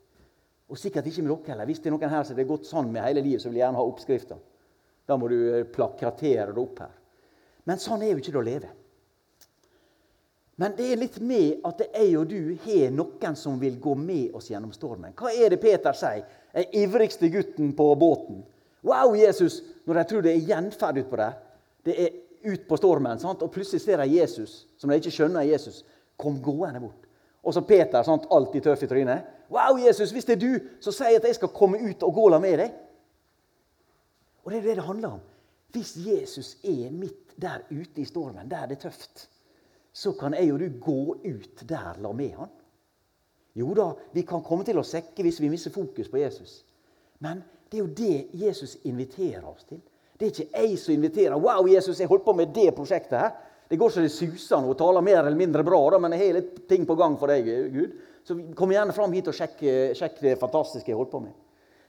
Og 0.71 0.79
sikkert 0.79 1.09
ikke 1.11 1.25
med 1.25 1.33
dere 1.33 1.55
heller. 1.55 1.69
Hvis 1.69 1.83
det 1.83 1.91
er 1.91 1.97
noen 1.97 2.13
her 2.13 2.27
som 2.27 2.37
det 2.37 2.45
har 2.45 2.53
gått 2.53 2.69
sånn 2.69 2.91
med 2.93 3.05
hele 3.05 3.23
livet, 3.25 3.43
så 3.43 3.51
vil 3.51 3.59
jeg 3.59 3.67
gjerne 3.67 3.81
ha 3.81 3.87
oppskrifta. 3.91 4.39
Da 5.07 5.17
må 5.19 5.31
du 5.31 5.39
eh, 5.39 5.65
plakatere 5.67 6.53
det 6.55 6.63
opp 6.63 6.85
her. 6.85 6.95
Men 7.67 7.83
sånn 7.83 8.05
er 8.05 8.15
jo 8.15 8.23
ikke 8.23 8.35
det 8.35 8.41
å 8.41 8.47
leve. 8.47 8.71
Men 10.61 10.75
det 10.77 10.87
er 10.93 11.01
litt 11.01 11.17
med 11.25 11.65
at 11.65 11.81
jeg 11.87 12.17
og 12.21 12.27
du 12.29 12.51
har 12.67 12.91
noen 12.93 13.37
som 13.39 13.57
vil 13.61 13.79
gå 13.81 13.95
med 13.97 14.35
oss 14.37 14.51
gjennom 14.53 14.75
stormen. 14.77 15.15
Hva 15.17 15.33
er 15.33 15.55
det 15.55 15.61
Peter 15.63 15.97
sier? 15.97 16.27
Den 16.53 16.75
ivrigste 16.77 17.31
gutten 17.33 17.71
på 17.79 17.87
båten. 17.97 18.43
Wow, 18.85 19.15
Jesus! 19.17 19.61
Når 19.89 20.01
de 20.01 20.05
tror 20.11 20.27
det 20.27 20.35
er 20.35 20.51
gjenferd 20.51 21.01
utpå 21.01 21.17
der. 21.21 21.39
Det 21.87 21.97
er 21.97 22.19
ut 22.53 22.67
på 22.69 22.77
stormen, 22.77 23.21
sant? 23.21 23.43
og 23.43 23.53
plutselig 23.55 23.83
ser 23.83 24.01
de 24.03 24.19
Jesus, 24.19 24.67
som 24.81 24.93
de 24.93 24.99
ikke 25.01 25.13
skjønner 25.13 25.43
er 25.43 25.55
Jesus, 25.55 25.83
kom 26.21 26.39
gående 26.45 26.83
bort. 26.83 27.09
Og 27.43 27.55
så 27.57 27.63
Peter, 27.65 28.03
sant? 28.05 28.29
alltid 28.31 28.63
tøff 28.63 28.83
i 28.85 28.87
trynet. 28.87 29.37
'Wow, 29.51 29.79
Jesus, 29.87 30.11
hvis 30.11 30.25
det 30.25 30.37
er 30.37 30.41
du, 30.41 30.59
så 30.81 31.05
jeg 31.05 31.17
at 31.17 31.25
jeg 31.25 31.35
skal 31.35 31.49
komme 31.49 31.81
ut 31.83 32.03
og 32.03 32.15
gå 32.15 32.29
la 32.29 32.39
med 32.39 32.59
deg.' 32.59 32.73
Og 34.45 34.53
det 34.53 34.59
er 34.59 34.63
det 34.63 34.77
det 34.77 34.85
handler 34.85 35.09
om. 35.09 35.21
Hvis 35.73 35.97
Jesus 35.97 36.57
er 36.65 36.91
midt 36.91 37.35
der 37.41 37.59
ute 37.71 38.01
i 38.01 38.05
stormen, 38.05 38.51
der 38.51 38.67
det 38.67 38.77
er 38.77 38.89
tøft, 38.89 39.29
så 39.93 40.13
kan 40.13 40.35
jeg 40.35 40.53
og 40.53 40.61
du 40.61 40.69
gå 40.81 41.15
ut 41.25 41.69
der 41.69 41.99
la 41.99 42.13
med 42.13 42.31
han. 42.31 42.49
Jo 43.55 43.75
da, 43.75 43.93
vi 44.13 44.23
kan 44.23 44.43
komme 44.43 44.65
til 44.65 44.79
å 44.79 44.87
sekke 44.87 45.23
hvis 45.23 45.41
vi 45.41 45.49
mister 45.51 45.71
fokus 45.71 46.09
på 46.09 46.21
Jesus. 46.21 46.65
Men 47.19 47.43
det 47.71 47.79
er 47.79 47.83
jo 47.85 47.95
det 47.95 48.47
Jesus 48.47 48.79
inviterer 48.85 49.47
oss 49.47 49.65
til. 49.65 49.81
Det 50.21 50.27
er 50.27 50.31
ikke 50.31 50.63
jeg 50.63 50.79
som 50.79 50.95
inviterer. 50.95 51.35
'Wow, 51.35 51.67
Jesus, 51.67 52.01
jeg 52.01 52.09
holdt 52.09 52.25
på 52.25 52.33
med 52.33 52.55
det 52.55 52.75
prosjektet 52.75 53.19
her.' 53.19 53.50
Det 53.71 53.79
går 53.79 53.93
så 53.95 54.03
det 54.03 54.11
suser 54.11 54.59
nå 54.59 54.73
og 54.73 54.79
taler 54.81 55.05
mer 55.07 55.21
eller 55.23 55.39
mindre 55.39 55.63
bra, 55.63 55.79
da, 55.95 55.99
men 56.03 56.17
jeg 56.17 56.25
har 56.25 56.39
litt 56.41 56.57
ting 56.69 56.83
på 56.89 56.97
gang 56.99 57.15
for 57.21 57.31
deg, 57.31 57.47
Gud. 57.71 57.93
Så 58.27 58.35
kom 58.59 58.73
gjerne 58.75 58.95
fram 58.97 59.15
hit 59.15 59.31
og 59.31 59.37
sjekk, 59.37 59.63
sjekk 59.95 60.19
det 60.25 60.33
fantastiske 60.41 60.91
jeg 60.91 60.99
holdt 60.99 61.13
på 61.13 61.21
med. 61.23 61.37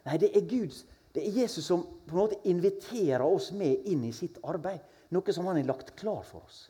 Nei, 0.06 0.20
det 0.22 0.30
er 0.38 0.46
Guds, 0.46 0.84
det 1.16 1.24
er 1.26 1.40
Jesus 1.42 1.66
som 1.66 1.82
på 2.06 2.14
en 2.14 2.22
måte 2.22 2.38
inviterer 2.48 3.26
oss 3.26 3.50
med 3.58 3.90
inn 3.90 4.06
i 4.08 4.14
sitt 4.16 4.38
arbeid. 4.48 4.80
Noe 5.12 5.34
som 5.34 5.50
han 5.50 5.58
har 5.60 5.72
lagt 5.74 5.92
klar 6.00 6.22
for 6.28 6.46
oss. 6.46 6.62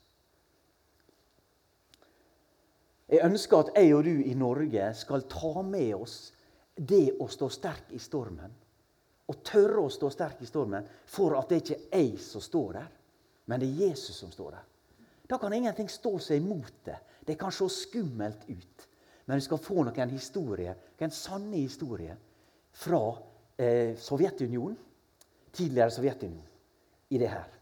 Jeg 3.12 3.27
ønsker 3.27 3.65
at 3.65 3.75
jeg 3.75 3.91
og 3.94 4.08
du 4.08 4.15
i 4.24 4.34
Norge 4.39 4.88
skal 4.96 5.27
ta 5.30 5.62
med 5.68 5.91
oss 6.00 6.18
det 6.75 7.18
å 7.20 7.27
stå 7.27 7.51
sterk 7.51 7.91
i 7.91 8.00
stormen. 8.00 8.56
Og 9.27 9.44
tørre 9.44 9.84
å 9.84 9.91
stå 9.91 10.10
sterk 10.15 10.39
i 10.41 10.48
stormen 10.48 10.88
for 11.12 11.36
at 11.36 11.51
det 11.51 11.62
ikke 11.62 11.82
er 11.91 12.06
jeg 12.08 12.20
som 12.24 12.44
står 12.44 12.77
der, 12.80 12.91
men 13.51 13.60
det 13.60 13.68
er 13.68 13.89
Jesus 13.89 14.24
som 14.24 14.32
står 14.32 14.56
der. 14.56 14.70
Da 15.31 15.38
kan 15.39 15.53
ingenting 15.53 15.88
stå 15.89 16.17
seg 16.19 16.41
imot 16.41 16.81
det. 16.83 16.97
Det 17.23 17.38
kan 17.39 17.53
se 17.55 17.69
skummelt 17.71 18.43
ut. 18.50 18.88
Men 19.25 19.39
vi 19.39 19.45
skal 19.45 19.59
få 19.63 19.85
noen 19.88 20.09
historier, 20.11 20.75
noen 21.00 21.13
sanne 21.15 21.55
historier 21.55 22.17
fra 22.75 23.00
eh, 23.55 23.93
Sovjetunionen, 23.95 24.75
tidligere 25.55 25.93
Sovjetunionen, 25.95 26.50
i 27.15 27.19
det 27.21 27.29
her. 27.31 27.53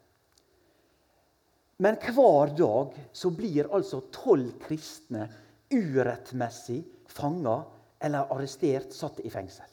Men 1.77 1.99
hver 2.01 2.55
dag 2.57 2.95
så 3.13 3.29
blir 3.37 3.69
altså 3.69 3.99
tolv 4.17 4.55
kristne 4.63 5.27
urettmessig 5.69 6.79
fanga 7.05 7.59
eller 8.01 8.33
arrestert, 8.33 8.95
satt 8.97 9.21
i 9.21 9.29
fengsel. 9.29 9.69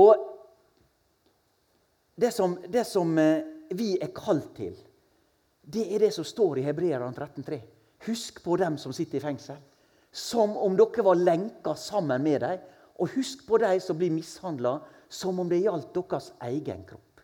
Og 0.00 0.24
det 2.16 2.32
som, 2.32 2.56
det 2.72 2.86
som 2.88 3.12
eh, 3.20 3.44
vi 3.76 3.90
er 4.00 4.14
kalt 4.16 4.48
til 4.56 4.80
det 5.62 5.84
er 5.94 6.02
det 6.02 6.10
som 6.14 6.26
står 6.26 6.58
i 6.58 6.66
Hebreerne 6.66 7.12
13,3. 7.14 7.60
Husk 8.08 8.42
på 8.42 8.56
dem 8.58 8.78
som 8.78 8.92
sitter 8.92 9.20
i 9.20 9.22
fengsel. 9.22 9.60
Som 10.12 10.56
om 10.58 10.74
dere 10.76 11.04
var 11.06 11.20
lenka 11.20 11.76
sammen 11.78 12.22
med 12.22 12.42
dem. 12.42 12.64
Og 12.98 13.14
husk 13.14 13.46
på 13.46 13.58
de 13.62 13.76
som 13.80 13.98
blir 13.98 14.12
mishandla, 14.12 14.76
som 15.08 15.38
om 15.40 15.48
det 15.48 15.62
gjaldt 15.62 15.94
deres 15.94 16.32
egen 16.48 16.84
kropp. 16.88 17.22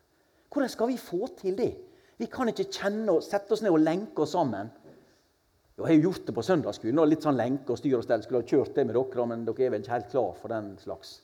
Hvordan 0.49 0.73
skal 0.73 0.91
vi 0.91 0.97
få 1.01 1.29
til 1.39 1.57
det? 1.59 1.73
Vi 2.19 2.27
kan 2.27 2.49
ikke 2.51 2.71
kjenne 2.73 3.13
og 3.15 3.23
sette 3.23 3.55
oss 3.55 3.63
ned 3.63 3.75
og 3.75 3.83
lenke 3.83 4.25
oss 4.25 4.33
sammen. 4.35 4.71
Jo, 5.77 5.85
jeg 5.85 5.99
har 5.99 6.07
gjort 6.09 6.25
det 6.27 6.35
på 6.35 6.43
søndagsskolen. 6.43 7.03
Litt 7.07 7.27
sånn 7.27 7.39
lenke 7.39 7.75
og 7.75 7.79
styr 7.79 7.99
og 8.01 8.07
stell. 8.07 8.25
Skulle 8.25 8.43
ha 8.43 8.49
kjørt 8.49 8.75
det 8.75 8.87
med 8.89 8.97
dere, 8.99 9.27
men 9.31 9.45
dere 9.47 9.67
er 9.67 9.75
vel 9.75 9.85
ikke 9.85 9.95
helt 9.95 10.11
klar 10.15 10.33
for 10.41 10.55
den 10.55 10.73
slags. 10.83 11.21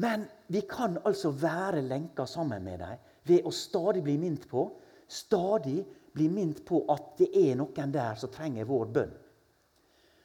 Men 0.00 0.24
vi 0.52 0.62
kan 0.68 0.96
altså 1.08 1.32
være 1.34 1.82
lenka 1.84 2.24
sammen 2.28 2.64
med 2.64 2.80
dem 2.84 3.04
ved 3.28 3.44
å 3.44 3.52
stadig 3.52 4.04
bli 4.06 4.16
minnet 4.20 4.46
på, 4.48 4.64
stadig 5.08 5.82
blir 6.18 6.34
minnet 6.34 6.64
på 6.66 6.82
at 6.92 7.14
det 7.20 7.30
er 7.38 7.56
noen 7.58 7.94
der 7.94 8.18
som 8.18 8.32
trenger 8.34 8.66
vår 8.68 8.94
bønn. 8.98 9.16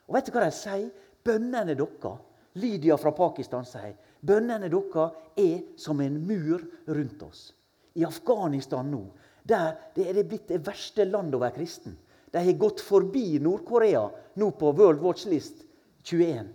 Og 0.09 0.17
vet 0.17 0.27
du 0.27 0.35
hva 0.35 0.45
de 0.47 0.53
sier? 0.55 0.89
Bønnene 1.23 1.75
deres 1.79 2.29
Lydia 2.59 2.97
fra 2.99 3.13
Pakistan 3.15 3.65
sier 3.65 3.93
bønnene 4.21 4.69
deres 4.69 5.21
er 5.39 5.61
som 5.79 6.01
en 6.03 6.19
mur 6.27 6.63
rundt 6.87 7.23
oss. 7.25 7.53
I 7.95 8.05
Afghanistan 8.05 8.89
nå, 8.91 9.03
der 9.43 9.77
det 9.95 10.09
er 10.09 10.25
blitt 10.27 10.49
det 10.49 10.61
verste 10.65 11.05
landet 11.05 11.37
å 11.37 11.43
være 11.43 11.57
kristen. 11.59 11.95
De 12.33 12.41
har 12.41 12.59
gått 12.59 12.81
forbi 12.81 13.39
Nord-Korea 13.39 14.03
nå 14.41 14.51
på 14.57 14.71
World 14.73 15.01
Watch 15.05 15.27
List 15.29 15.63
21. 16.03 16.49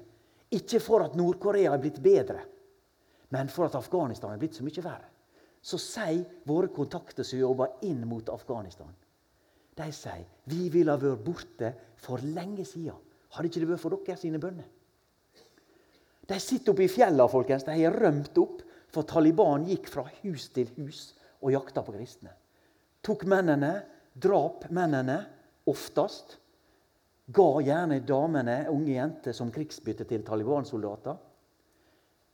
Ikke 0.58 0.80
for 0.82 1.06
at 1.06 1.16
Nord-Korea 1.18 1.74
er 1.74 1.82
blitt 1.82 2.00
bedre, 2.02 2.40
men 3.34 3.50
for 3.52 3.68
at 3.68 3.76
Afghanistan 3.78 4.32
er 4.32 4.40
blitt 4.40 4.58
så 4.58 4.66
mye 4.66 4.84
verre. 4.84 5.10
Så 5.62 5.78
sier 5.82 6.24
våre 6.48 6.70
kontakter 6.74 7.26
som 7.26 7.38
jobber 7.38 7.78
inn 7.86 8.04
mot 8.08 8.28
Afghanistan 8.32 8.90
de 9.78 9.92
sier 9.94 10.26
vi 10.48 10.68
ville 10.72 10.92
ha 10.92 11.00
vært 11.00 11.24
borte 11.24 11.70
for 12.00 12.22
lenge 12.24 12.64
siden. 12.66 12.96
Hadde 13.34 13.50
ikke 13.50 13.62
det 13.62 13.70
vært 13.70 13.82
for 13.82 13.94
dere 13.94 14.18
sine 14.18 14.40
bønner? 14.42 14.66
De 16.28 16.38
sitter 16.40 16.74
oppe 16.74 16.84
i 16.84 16.92
fjellene, 16.92 17.28
folkens. 17.30 17.64
De 17.64 17.76
har 17.76 17.96
rømt 18.04 18.36
opp, 18.40 18.64
for 18.92 19.04
Taliban 19.08 19.66
gikk 19.68 19.88
fra 19.92 20.06
hus 20.22 20.48
til 20.54 20.68
hus 20.78 21.10
og 21.44 21.52
jakta 21.52 21.82
på 21.84 21.92
kristne. 21.92 22.32
Tok 23.04 23.26
mennene, 23.28 23.72
drap 24.16 24.66
mennene 24.74 25.18
oftest. 25.68 26.38
Ga 27.28 27.48
gjerne 27.60 28.00
damene, 28.08 28.62
unge 28.72 28.94
jenter, 28.94 29.36
som 29.36 29.52
krigsbytte 29.52 30.08
til 30.08 30.24
Taliban-soldater. 30.24 31.20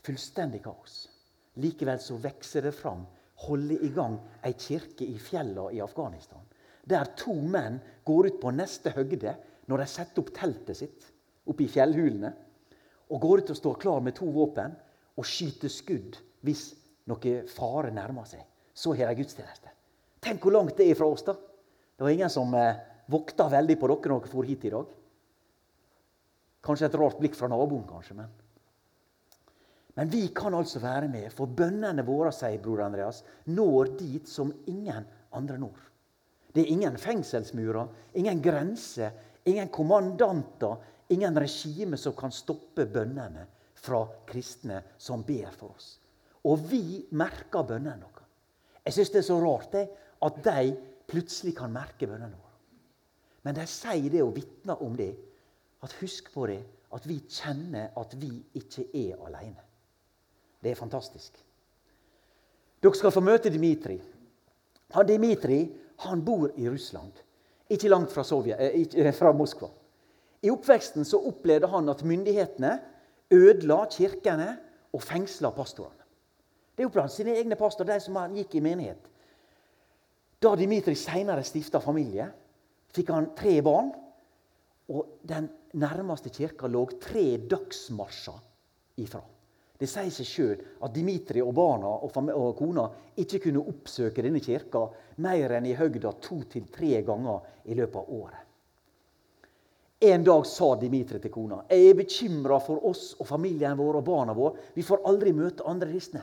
Fullstendig 0.07 0.63
kaos. 0.63 1.05
Likevel 1.63 2.01
så 2.03 2.19
vokser 2.23 2.67
det 2.69 2.75
fram, 2.75 3.03
holder 3.47 3.83
i 3.83 3.91
gang 3.95 4.19
ei 4.47 4.55
kirke 4.59 5.07
i 5.07 5.19
fjellene 5.19 5.75
i 5.75 5.83
Afghanistan 5.83 6.43
der 6.89 7.11
to 7.19 7.35
menn 7.35 7.81
går 8.05 8.31
ut 8.31 8.41
på 8.43 8.53
neste 8.55 8.93
høgde 8.95 9.35
når 9.71 9.81
de 9.81 9.89
setter 9.89 10.23
opp 10.23 10.33
teltet 10.37 10.79
sitt 10.79 11.11
oppe 11.49 11.67
i 11.67 11.69
fjellhulene, 11.69 12.31
og 13.13 13.21
går 13.21 13.43
ut 13.45 13.53
og 13.53 13.59
står 13.59 13.81
klar 13.83 14.01
med 14.05 14.17
to 14.17 14.29
våpen 14.33 14.73
og 15.15 15.29
skyter 15.29 15.73
skudd 15.73 16.17
hvis 16.45 16.71
noe 17.11 17.35
fare 17.53 17.93
nærmer 17.93 18.29
seg. 18.29 18.43
Så 18.75 18.95
har 18.97 19.13
de 19.13 19.21
gudstjeneste. 19.21 19.71
Tenk 20.25 20.43
hvor 20.43 20.57
langt 20.57 20.77
det 20.79 20.89
er 20.89 20.99
fra 20.99 21.09
oss, 21.13 21.25
da. 21.27 21.35
Det 21.95 22.03
var 22.03 22.15
ingen 22.15 22.33
som 22.33 22.55
eh, 22.59 22.81
vokta 23.13 23.47
veldig 23.53 23.77
på 23.79 23.91
dere 23.93 24.11
når 24.11 24.25
dere 24.25 24.33
for 24.33 24.49
hit 24.49 24.65
i 24.65 24.73
dag. 24.73 24.95
Kanskje 26.65 26.89
et 26.89 26.97
rart 26.99 27.21
blikk 27.21 27.37
fra 27.37 27.51
naboen, 27.53 27.85
kanskje. 27.87 28.17
Men 28.19 28.33
Men 29.95 30.11
vi 30.11 30.27
kan 30.35 30.55
altså 30.55 30.81
være 30.83 31.09
med, 31.09 31.31
for 31.31 31.47
bønnene 31.47 32.03
våre, 32.03 32.33
sier 32.35 32.59
bror 32.59 32.83
Andreas, 32.83 33.23
når 33.47 33.93
dit 33.99 34.29
som 34.29 34.51
ingen 34.67 35.05
andre 35.31 35.59
når. 35.59 35.77
Det 36.55 36.63
er 36.63 36.71
ingen 36.71 36.97
fengselsmurer, 37.01 37.89
ingen 38.15 38.43
grenser, 38.43 39.11
ingen 39.45 39.69
kommandanter, 39.75 40.77
ingen 41.09 41.39
regime 41.39 41.99
som 41.99 42.15
kan 42.17 42.33
stoppe 42.33 42.87
bønnene 42.87 43.47
fra 43.85 44.05
kristne 44.29 44.81
som 44.99 45.25
ber 45.27 45.51
for 45.53 45.75
oss. 45.75 45.89
Og 46.47 46.63
vi 46.71 47.03
merker 47.17 47.67
bønnene 47.67 48.01
våre. 48.01 48.23
Jeg 48.85 48.97
syns 48.97 49.13
det 49.13 49.21
er 49.23 49.29
så 49.29 49.41
rart 49.41 49.73
det, 49.73 49.85
at 50.25 50.41
de 50.45 50.75
plutselig 51.11 51.57
kan 51.59 51.73
merke 51.73 52.07
bønnene 52.07 52.37
våre. 52.37 52.55
Men 53.45 53.59
de 53.59 53.67
sier 53.69 54.09
det 54.13 54.23
og 54.25 54.35
vitner 54.37 54.81
om 54.85 54.95
det. 54.97 55.13
At 55.85 55.93
husk 56.01 56.31
på 56.33 56.47
det, 56.49 56.63
at 56.95 57.07
vi 57.09 57.19
kjenner 57.29 57.91
at 57.99 58.15
vi 58.17 58.31
ikke 58.57 58.87
er 58.95 59.19
alene. 59.27 59.61
Det 60.63 60.71
er 60.73 60.79
fantastisk. 60.79 61.37
Dere 62.81 62.97
skal 62.97 63.13
få 63.13 63.21
møte 63.25 63.53
Dimitri. 63.53 63.99
Han 64.95 65.09
Dimitri 65.09 65.59
han 65.97 66.25
bor 66.25 66.51
i 66.57 66.69
Russland, 66.69 67.13
ikke 67.71 67.89
langt 67.89 68.13
fra, 68.13 68.25
Sovjet, 68.25 68.61
eh, 68.95 69.13
fra 69.15 69.33
Moskva. 69.33 69.71
I 70.45 70.51
oppveksten 70.53 71.05
så 71.09 71.21
opplevde 71.29 71.71
han 71.73 71.89
at 71.89 72.05
myndighetene 72.05 72.75
ødela 73.33 73.85
kirkene 73.91 74.51
og 74.93 75.03
fengsla 75.03 75.51
pastorene. 75.57 76.05
Det 76.77 76.87
opplevde 76.87 77.09
han 77.09 77.15
sine 77.15 77.37
egne 77.39 77.57
pastorer, 77.57 77.95
de 77.95 78.01
som 78.03 78.19
gikk 78.35 78.59
i 78.59 78.65
menighet. 78.65 79.11
Da 80.43 80.55
Dimitri 80.59 80.97
seinere 80.99 81.45
stifta 81.47 81.81
familie, 81.81 82.27
fikk 82.95 83.13
han 83.15 83.31
tre 83.39 83.61
barn. 83.65 83.93
Og 84.93 85.21
den 85.25 85.49
nærmeste 85.81 86.29
kirka 86.29 86.69
lå 86.69 86.83
tre 87.01 87.39
dagsmarsjer 87.49 88.43
ifra. 89.01 89.23
Det 89.79 89.89
sier 89.91 90.11
seg 90.15 90.27
sjøl 90.29 90.61
at 90.87 90.93
Dimitri 90.95 91.43
og 91.43 91.51
barna 91.57 91.91
og, 92.07 92.53
kona 92.59 92.85
ikke 93.19 93.41
kunne 93.49 93.65
oppsøke 93.73 94.23
denne 94.23 94.43
kirka 94.43 94.85
mer 95.27 95.57
enn 95.57 95.67
i 95.67 95.75
høgda 95.75 96.13
to 96.23 96.45
til 96.51 96.69
tre 96.71 97.01
ganger 97.03 97.67
i 97.67 97.75
løpet 97.75 97.99
av 97.99 98.13
året. 98.15 98.41
En 100.05 100.25
dag 100.27 100.47
sa 100.47 100.69
Dimitri 100.79 101.19
til 101.19 101.33
kona 101.35 101.63
jeg 101.71 101.91
er 101.91 101.99
bekymra 101.99 102.61
for 102.63 102.87
oss 102.87 103.15
og 103.19 103.27
familien 103.27 103.79
vår 103.79 103.99
og 103.99 104.07
barna 104.07 104.37
våre. 104.37 104.71
Vi 104.77 104.87
får 104.87 105.03
aldri 105.11 105.33
møte 105.35 105.67
andre 105.67 105.91
kristne. 105.91 106.23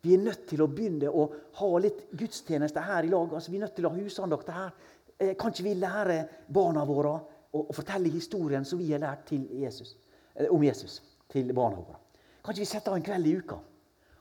Vi 0.00 0.14
er 0.14 0.22
nødt 0.22 0.46
til 0.48 0.62
å 0.62 0.68
begynne 0.70 1.10
å 1.10 1.26
ha 1.58 1.70
litt 1.82 2.06
gudstjeneste 2.16 2.84
her 2.86 3.04
i 3.04 3.10
lag. 3.12 3.34
Altså, 3.34 3.50
vi 3.52 3.58
er 3.58 3.66
nødt 3.66 3.74
til 3.76 3.88
å 3.88 3.92
ha 3.92 4.00
husandakter 4.00 4.56
her. 4.56 4.70
Eh, 5.18 5.34
kan 5.36 5.52
ikke 5.52 5.66
vi 5.66 5.74
lære 5.76 6.20
barna 6.48 6.86
våre 6.88 7.18
å 7.52 7.66
fortelle 7.76 8.12
historien 8.14 8.64
som 8.64 8.80
vi 8.80 8.92
har 8.94 9.02
lært 9.02 9.34
Jesus, 9.34 9.96
eh, 10.34 10.48
om 10.48 10.64
Jesus 10.64 11.00
til 11.28 11.52
barna 11.52 11.82
våre? 11.82 11.99
Kan 12.40 12.54
ikke 12.54 12.64
vi 12.64 12.70
setter 12.70 12.92
av 12.92 12.98
en 12.98 13.04
kveld 13.04 13.28
i 13.28 13.36
uka? 13.36 13.58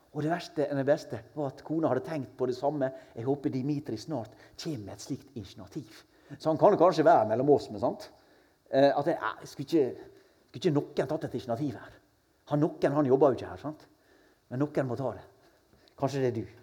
Og 0.09 0.23
det 0.25 0.31
verste, 0.31 0.65
det 0.73 0.85
beste 0.87 1.19
var 1.35 1.51
at 1.51 1.61
kona 1.63 1.91
hadde 1.91 2.05
tenkt 2.07 2.31
på 2.37 2.47
det 2.49 2.57
samme. 2.57 2.89
Jeg 3.15 3.27
håper 3.27 3.53
Dimitri 3.53 3.97
snart 3.97 4.33
kommer 4.57 4.85
med 4.87 4.93
et 4.95 5.05
slikt 5.05 5.35
initiativ. 5.37 6.03
Så 6.37 6.49
han 6.49 6.57
kan 6.61 6.77
kanskje 6.77 7.05
være 7.05 7.29
mellom 7.29 7.49
oss. 7.53 7.69
men 7.69 7.81
sant? 7.81 8.09
Eh, 8.69 8.89
at 8.89 9.07
jeg, 9.07 9.17
jeg 9.41 9.47
skulle, 9.47 9.67
ikke, 9.67 10.09
skulle 10.49 10.63
ikke 10.63 10.75
noen 10.75 11.09
tatt 11.13 11.27
et 11.27 11.37
initiativ 11.37 11.77
her? 11.77 11.97
Han 12.49 12.59
Noen 12.59 12.95
han 12.97 13.05
jobber 13.05 13.31
jo 13.31 13.37
ikke 13.37 13.51
her, 13.51 13.61
sant? 13.61 13.85
men 14.49 14.63
noen 14.63 14.87
må 14.89 14.97
ta 14.97 15.11
det. 15.13 15.25
Kanskje 15.99 16.23
det 16.23 16.29
er 16.31 16.39
du. 16.39 16.55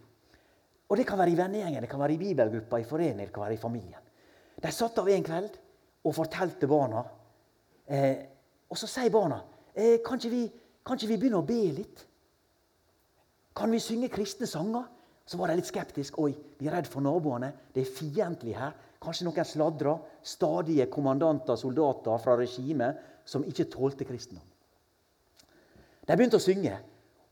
Og 0.89 0.97
Det 0.99 1.07
kan 1.07 1.19
være 1.19 1.31
i 1.31 1.39
vennegjengen, 1.39 1.83
det 1.83 1.91
kan 1.91 2.01
være 2.03 2.15
i 2.15 2.19
bibelgruppa, 2.19 2.79
i 2.79 2.87
foreningen, 2.87 3.27
det 3.27 3.35
kan 3.35 3.47
være 3.47 3.55
i 3.55 3.63
familien. 3.63 4.03
De 4.63 4.73
satt 4.73 4.99
av 4.99 5.09
en 5.09 5.27
kveld 5.27 5.59
og 6.07 6.15
fortalte 6.15 6.67
barna. 6.71 7.03
Eh, 7.87 8.17
og 8.71 8.79
så 8.79 8.89
sier 8.91 9.13
barna 9.15 9.41
eh, 9.75 9.99
kan 10.03 10.19
ikke 10.19 10.33
vi 10.33 10.45
kan 10.87 10.99
ikke 10.99 11.11
vi 11.11 11.19
begynne 11.19 11.41
å 11.43 11.47
be 11.47 11.63
litt? 11.75 12.05
Kan 13.57 13.73
vi 13.75 13.81
synge 13.83 14.13
kristne 14.13 14.47
sanger? 14.47 14.87
Så 15.27 15.39
var 15.41 15.51
de 15.51 15.59
litt 15.59 15.67
skeptiske. 15.67 16.21
Oi, 16.23 16.37
vi 16.61 16.69
er 16.69 16.77
redd 16.77 16.87
for 16.87 17.03
naboene. 17.03 17.51
Det 17.75 17.83
er 17.83 17.95
fiendtlig 17.97 18.55
her. 18.55 18.77
Kanskje 19.03 19.27
noen 19.27 19.49
sladrer. 19.49 20.05
Stadige 20.23 20.87
kommandanter 20.93 21.59
soldater 21.59 22.21
fra 22.23 22.37
regimet 22.39 23.01
som 23.27 23.43
ikke 23.43 23.67
tålte 23.73 24.07
kristendom. 24.07 24.45
De 26.07 26.15
begynte 26.15 26.39
å 26.39 26.45
synge, 26.45 26.77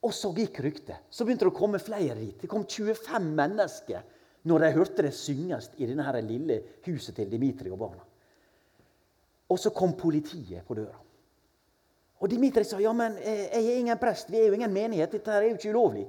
og 0.02 0.10
så 0.10 0.32
gikk 0.34 0.58
ryktet. 0.64 1.06
Så 1.06 1.22
begynte 1.22 1.46
det 1.46 1.52
å 1.52 1.54
komme 1.54 1.78
flere 1.78 2.18
dit. 2.18 2.34
Det 2.40 2.50
kom 2.50 2.66
25 2.66 3.30
mennesker 3.38 4.02
når 4.50 4.64
de 4.64 4.74
hørte 4.74 5.06
det 5.06 5.14
synges 5.16 5.70
i 5.78 5.86
denne 5.86 6.24
lille 6.26 6.58
huset 6.88 7.14
til 7.16 7.30
Dimitri 7.30 7.70
og 7.70 7.78
barna. 7.84 8.02
Og 9.54 9.60
så 9.60 9.70
kom 9.76 9.94
politiet 9.96 10.66
på 10.66 10.74
døra. 10.74 11.03
Og 12.24 12.30
Dimitri 12.32 12.64
sa 12.64 12.78
ja, 12.80 12.92
men 12.96 13.18
eh, 13.20 13.50
jeg 13.52 13.66
er 13.68 13.80
ingen 13.82 13.98
prest, 14.00 14.30
vi 14.32 14.38
er 14.40 14.48
jo 14.48 14.56
ingen 14.56 14.72
menighet, 14.72 15.12
dette 15.12 15.28
her 15.28 15.42
er 15.44 15.50
jo 15.50 15.58
ikke 15.58 15.74
ulovlig. 15.74 16.06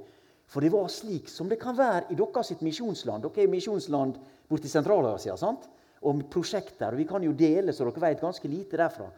For 0.48 0.64
det 0.64 0.72
var 0.72 0.88
slik 0.94 1.28
som 1.28 1.50
det 1.52 1.58
kan 1.60 1.76
være 1.76 2.14
i 2.14 2.16
deres 2.16 2.54
misjonsland. 2.64 3.26
Dere 3.26 3.44
er 3.44 3.52
misjonsland 3.52 4.20
borti 4.48 4.72
Sentral-Asia. 4.72 5.36
sant? 5.36 5.68
Og 6.08 6.22
prosjekter. 6.32 6.94
og 6.94 6.98
Vi 6.98 7.08
kan 7.10 7.24
jo 7.24 7.34
dele, 7.34 7.74
så 7.74 7.84
dere 7.84 8.00
vet 8.00 8.22
ganske 8.22 8.48
lite 8.48 8.78
derfra. 8.78 9.10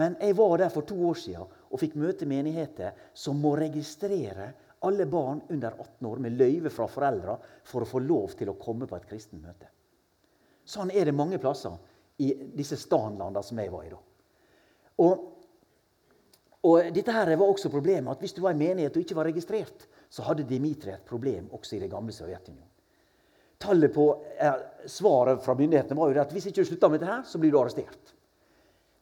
Men 0.00 0.16
jeg 0.20 0.36
var 0.36 0.56
der 0.58 0.72
for 0.72 0.82
to 0.82 0.96
år 1.08 1.14
siden 1.14 1.44
og 1.44 1.80
fikk 1.80 1.94
møte 2.00 2.24
menigheter 2.24 2.96
som 3.12 3.36
må 3.36 3.56
registrere 3.56 4.52
alle 4.80 5.06
barn 5.06 5.42
under 5.50 5.76
18 5.76 6.06
år 6.08 6.18
med 6.24 6.38
løyve 6.38 6.70
fra 6.70 6.86
foreldra 6.88 7.36
for 7.64 7.82
å 7.82 7.88
få 7.88 8.00
lov 8.00 8.32
til 8.38 8.48
å 8.48 8.56
komme 8.60 8.86
på 8.86 8.96
et 8.96 9.08
kristent 9.08 9.42
møte. 9.42 9.68
Sånn 10.64 10.90
er 10.90 11.04
det 11.04 11.16
mange 11.16 11.38
plasser 11.38 11.76
i 12.18 12.32
disse 12.56 12.76
stanlandene 12.80 13.44
som 13.44 13.58
jeg 13.58 13.72
var 13.72 13.84
i 13.84 13.92
da. 13.92 14.00
Og 15.04 15.35
og 16.66 16.88
dette 16.94 17.12
her 17.14 17.30
var 17.36 17.46
også 17.46 17.70
problemet, 17.70 18.10
at 18.10 18.20
Hvis 18.20 18.32
du 18.32 18.42
var 18.42 18.54
i 18.54 18.58
menighet 18.58 18.96
og 18.96 19.02
ikke 19.02 19.16
var 19.16 19.28
registrert, 19.28 19.86
så 20.10 20.22
hadde 20.22 20.46
Dimitri 20.48 20.90
et 20.90 21.06
problem 21.06 21.48
også 21.52 21.76
i 21.76 21.80
det 21.82 21.90
gamle 21.90 22.12
Sovjetunionen. 22.12 22.72
Tallet 23.58 23.92
på 23.94 24.06
eh, 24.38 24.58
Svaret 24.86 25.40
fra 25.44 25.54
myndighetene 25.56 25.96
var 25.98 26.12
jo 26.12 26.20
at 26.20 26.32
hvis 26.32 26.46
ikke 26.46 26.60
du 26.60 26.68
slutter 26.68 26.92
med 26.92 27.00
dette, 27.00 27.12
her, 27.12 27.22
så 27.24 27.38
blir 27.38 27.52
du 27.52 27.58
arrestert. 27.60 28.12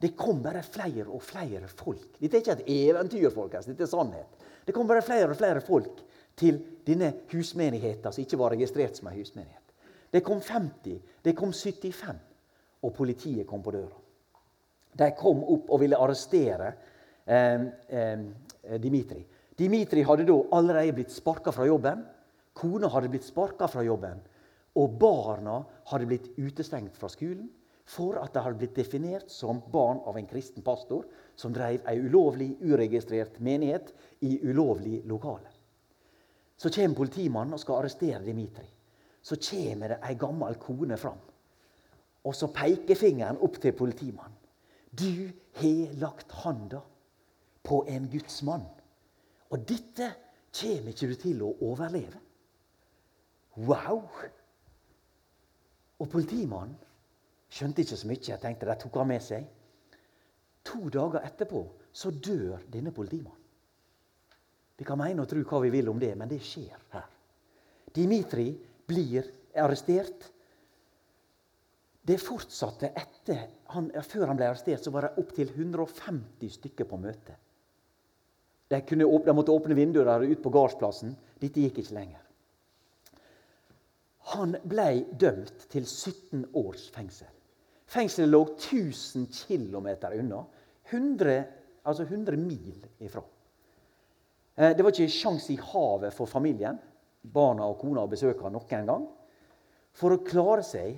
Det 0.01 0.13
kom 0.15 0.41
bare 0.43 0.63
flere 0.63 1.07
og 1.09 1.23
flere 1.23 1.67
folk. 1.67 2.19
Dette 2.19 2.37
er 2.37 2.43
ikke 2.43 2.55
et 2.59 2.69
eventyr, 2.71 3.29
folkens. 3.33 3.67
Dette 3.67 3.83
er 3.83 3.91
sannhet. 3.91 4.47
Det 4.65 4.73
kom 4.75 4.87
bare 4.87 5.03
flere 5.05 5.31
og 5.31 5.39
flere 5.39 5.61
folk 5.63 6.01
til 6.39 6.59
denne 6.87 7.11
husmenigheten 7.31 8.11
som 8.11 8.23
ikke 8.23 8.39
var 8.39 8.55
registrert 8.55 8.97
som 8.97 9.09
en 9.09 9.17
husmenighet. 9.17 9.61
Det 10.11 10.23
kom 10.23 10.41
50, 10.41 10.99
det 11.23 11.35
kom 11.35 11.51
75, 11.53 12.19
og 12.83 12.93
politiet 12.95 13.47
kom 13.47 13.63
på 13.63 13.73
døra. 13.75 13.97
De 14.95 15.09
kom 15.19 15.41
opp 15.43 15.71
og 15.73 15.81
ville 15.81 15.99
arrestere 15.99 16.71
Dimitri. 17.25 19.25
Dimitri 19.57 20.03
hadde 20.05 20.27
da 20.27 20.35
allerede 20.57 20.95
blitt 20.97 21.13
sparka 21.13 21.53
fra 21.55 21.65
jobben. 21.65 22.03
Kona 22.55 22.89
hadde 22.91 23.11
blitt 23.11 23.27
sparka 23.27 23.69
fra 23.71 23.83
jobben. 23.85 24.19
Og 24.75 24.97
barna 24.99 25.61
hadde 25.91 26.09
blitt 26.09 26.33
utestengt 26.37 26.97
fra 26.99 27.09
skolen 27.09 27.47
for 27.85 28.17
at 28.17 28.33
de 28.33 28.41
hadde 28.41 28.59
blitt 28.59 28.75
definert 28.75 29.29
som 29.31 29.61
barn 29.71 29.99
av 30.09 30.17
en 30.17 30.27
kristen 30.27 30.63
pastor 30.65 31.05
som 31.37 31.53
drev 31.53 31.85
ei 31.85 31.99
ulovlig, 32.01 32.55
uregistrert 32.65 33.37
menighet 33.39 33.91
i 34.25 34.39
ulovlig 34.43 35.03
lokale. 35.05 35.51
Så 36.57 36.71
kommer 36.73 36.97
politimannen 36.97 37.53
og 37.53 37.61
skal 37.61 37.81
arrestere 37.81 38.23
Dimitri. 38.25 38.65
Så 39.21 39.37
kommer 39.41 39.93
det 39.93 39.99
ei 40.07 40.15
gammel 40.17 40.57
kone 40.61 40.97
fram. 40.97 41.21
Og 42.25 42.33
så 42.33 42.49
peker 42.53 42.97
fingeren 42.97 43.37
opp 43.43 43.59
til 43.61 43.75
politimannen. 43.77 44.33
Du 44.89 45.29
har 45.59 45.95
lagt 45.99 46.31
handa 46.43 46.81
på 47.65 47.83
en 47.89 48.07
gudsmann. 48.11 48.65
Og 49.51 49.67
dette 49.67 50.11
kommer 50.55 50.93
ikke 50.93 51.09
du 51.11 51.15
til 51.19 51.43
å 51.45 51.51
overleve. 51.67 52.21
Wow! 53.65 54.03
Og 55.95 56.09
politimannen 56.11 56.75
skjønte 57.51 57.83
ikke 57.83 57.97
så 57.99 58.09
mye. 58.09 58.23
Jeg 58.27 58.41
tenkte 58.43 58.67
Det 58.67 58.77
tok 58.83 58.99
han 58.99 59.11
med 59.13 59.23
seg. 59.23 59.47
To 60.65 60.89
dager 60.91 61.23
etterpå 61.23 61.61
så 61.95 62.11
dør 62.11 62.63
denne 62.71 62.91
politimannen. 62.91 63.41
Vi 64.75 64.83
kan 64.83 64.99
mene 64.99 65.23
og 65.23 65.29
tro 65.31 65.39
hva 65.39 65.61
vi 65.63 65.71
vil 65.71 65.87
om 65.87 65.99
det, 66.01 66.11
men 66.19 66.27
det 66.27 66.41
skjer 66.43 66.75
her. 66.91 67.05
Dimitri 67.95 68.49
blir 68.87 69.29
arrestert. 69.55 70.25
Det 72.05 72.17
fortsatte 72.19 72.91
etter 72.91 73.45
han, 73.71 73.87
Før 74.03 74.27
han 74.27 74.37
ble 74.37 74.49
arrestert, 74.49 74.83
så 74.83 74.91
var 74.91 75.07
det 75.07 75.23
opptil 75.23 75.53
150 75.55 76.51
stykker 76.59 76.89
på 76.89 76.99
møte. 76.99 77.37
De, 78.67 78.81
åpne, 78.81 79.25
de 79.25 79.35
måtte 79.35 79.53
åpne 79.53 79.77
vinduer 79.77 80.23
ut 80.25 80.41
på 80.43 80.51
gårdsplassen. 80.53 81.13
Dette 81.41 81.61
gikk 81.61 81.83
ikke 81.83 81.97
lenger. 81.97 82.21
Han 84.33 84.55
ble 84.65 85.05
dømt 85.21 85.67
til 85.69 85.85
17 85.85 86.47
års 86.57 86.87
fengsel. 86.95 87.29
Fengselet 87.85 88.31
lå 88.31 88.41
1000 88.55 89.27
km 89.29 89.87
unna. 90.17 90.41
100, 90.89 91.35
altså 91.85 92.03
100 92.03 92.37
mil 92.37 92.81
ifra. 92.99 93.21
Eh, 94.55 94.73
det 94.73 94.81
var 94.81 94.93
ikke 94.93 95.13
sjans 95.13 95.49
i 95.53 95.59
havet 95.61 96.13
for 96.13 96.29
familien, 96.29 96.77
barna 97.21 97.67
og 97.69 97.79
kona, 97.81 98.05
å 98.05 98.09
besøke 98.09 98.49
noen 98.49 98.89
gang. 98.89 99.05
For 99.95 100.13
å 100.13 100.23
klare 100.25 100.65
seg 100.65 100.97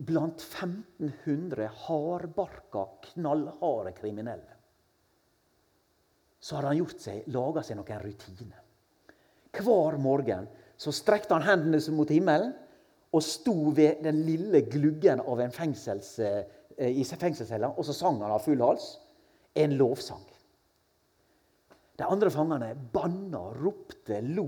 blant 0.00 0.42
1500 0.42 1.70
hardbarka, 1.86 2.86
knallharde 3.12 3.94
kriminelle 3.98 4.59
så 6.40 6.56
hadde 6.56 6.72
han 6.72 6.80
gjort 6.80 7.04
seg, 7.04 7.28
laga 7.32 7.62
seg 7.64 7.78
noen 7.78 8.02
rutiner. 8.02 8.64
Hver 9.50 9.98
morgen 10.00 10.48
så 10.80 10.92
strekte 10.94 11.36
han 11.36 11.44
hendene 11.44 11.80
mot 11.92 12.10
himmelen 12.10 12.54
og 13.10 13.24
sto 13.26 13.72
ved 13.74 14.04
den 14.06 14.22
lille 14.24 14.62
gluggen 14.70 15.20
av 15.20 15.42
en 15.42 15.52
fengsels, 15.52 16.18
eh, 16.22 16.44
i 16.78 17.04
fengselscella, 17.04 17.74
og 17.76 17.84
så 17.84 17.92
sang 17.92 18.20
han 18.22 18.32
av 18.32 18.44
full 18.44 18.62
hals 18.62 18.94
en 19.58 19.74
lovsang. 19.76 20.22
De 21.98 22.06
andre 22.08 22.30
fangene 22.32 22.70
banna, 22.94 23.42
ropte, 23.58 24.22
lo, 24.22 24.46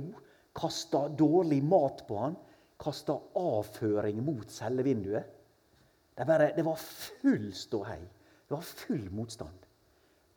kasta 0.57 1.09
dårlig 1.09 1.61
mat 1.65 2.07
på 2.09 2.17
han, 2.17 2.37
kasta 2.81 3.19
avføring 3.39 4.23
mot 4.25 4.49
cellevinduet. 4.51 5.27
Det, 6.17 6.25
bare, 6.29 6.53
det 6.57 6.65
var 6.65 6.81
full 6.81 7.51
ståhei. 7.57 8.01
Det 8.01 8.55
var 8.55 8.65
full 8.65 9.05
motstand. 9.13 9.67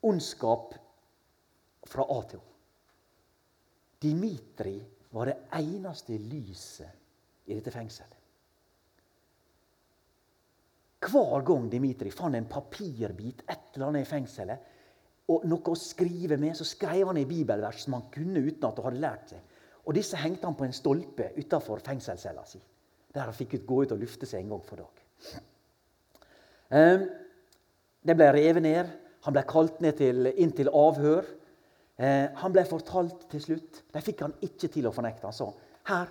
Ondskap 0.06 0.74
fra 1.90 2.06
A 2.12 2.20
til 2.28 2.42
Å. 2.42 2.52
Dimitri 4.02 4.76
var 5.16 5.30
det 5.30 5.36
eneste 5.56 6.18
lyset 6.20 7.48
i 7.48 7.56
dette 7.56 7.72
fengselet. 7.72 8.22
Hver 11.06 11.44
gang 11.46 11.68
Dimitri 11.70 12.10
fant 12.10 12.34
en 12.34 12.48
papirbit 12.50 13.44
et 13.46 13.76
eller 13.76 13.90
annet 13.90 14.06
i 14.06 14.10
fengselet, 14.10 14.72
og 15.30 15.44
noe 15.48 15.72
å 15.72 15.78
skrive 15.78 16.38
med, 16.38 16.54
så 16.58 16.66
skrev 16.66 17.08
han 17.10 17.18
i 17.18 17.26
bibelvers 17.26 17.82
som 17.84 17.96
han 17.96 18.08
kunne 18.14 18.42
uten 18.42 18.66
at 18.68 18.78
han 18.78 18.88
hadde 18.88 19.02
lært 19.02 19.32
seg. 19.34 19.54
Og 19.86 19.94
Disse 19.94 20.18
hengte 20.18 20.46
han 20.46 20.56
på 20.58 20.66
en 20.66 20.74
stolpe 20.74 21.30
utafor 21.38 21.82
fengselscella 21.86 22.44
si, 22.46 22.60
der 23.14 23.28
han 23.28 23.34
fikk 23.34 23.60
gå 23.66 23.84
ut 23.84 23.94
og 23.94 24.02
lufte 24.02 24.26
seg 24.26 24.42
en 24.42 24.54
gang 24.54 24.64
for 24.66 24.82
dag. 24.82 25.02
Um, 26.70 27.06
Det 28.06 28.14
ble 28.14 28.30
revet 28.34 28.62
ned. 28.62 28.90
Han 29.26 29.34
ble 29.34 29.42
kalt 29.50 29.80
ned 29.82 29.96
til, 29.98 30.28
inn 30.38 30.52
til 30.54 30.70
avhør. 30.70 31.26
Eh, 31.96 32.28
han 32.36 32.52
ble 32.52 32.64
fortalt 32.68 33.28
til 33.32 33.42
slutt. 33.42 33.82
De 33.92 34.02
fikk 34.04 34.24
han 34.26 34.34
ikke 34.44 34.68
til 34.72 34.88
å 34.88 34.94
fornekte. 34.94 35.28
Han 35.28 35.36
sa 35.36 35.48
her, 35.88 36.10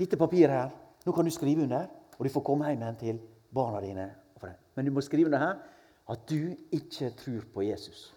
dette 0.00 0.18
papiret 0.18 0.56
her, 0.56 0.70
nå 1.06 1.14
kan 1.14 1.26
du 1.26 1.32
skrive 1.34 1.66
under, 1.66 1.86
og 2.16 2.26
du 2.26 2.32
får 2.32 2.44
komme 2.44 2.70
hjem 2.70 2.82
igjen 2.82 3.00
til 3.00 3.20
barna 3.54 3.82
dine. 3.84 4.08
Men 4.76 4.86
du 4.86 4.94
må 4.94 5.02
skrive 5.04 5.28
under 5.28 5.42
her 5.42 5.58
at 6.10 6.22
du 6.30 6.54
ikke 6.74 7.12
tror 7.18 7.44
på 7.54 7.64
Jesus. 7.66 8.08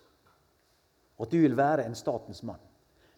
Og 1.17 1.27
at 1.27 1.33
du 1.33 1.41
vil 1.43 1.57
være 1.57 1.85
en 1.85 1.95
statens 1.95 2.41
mann. 2.47 2.61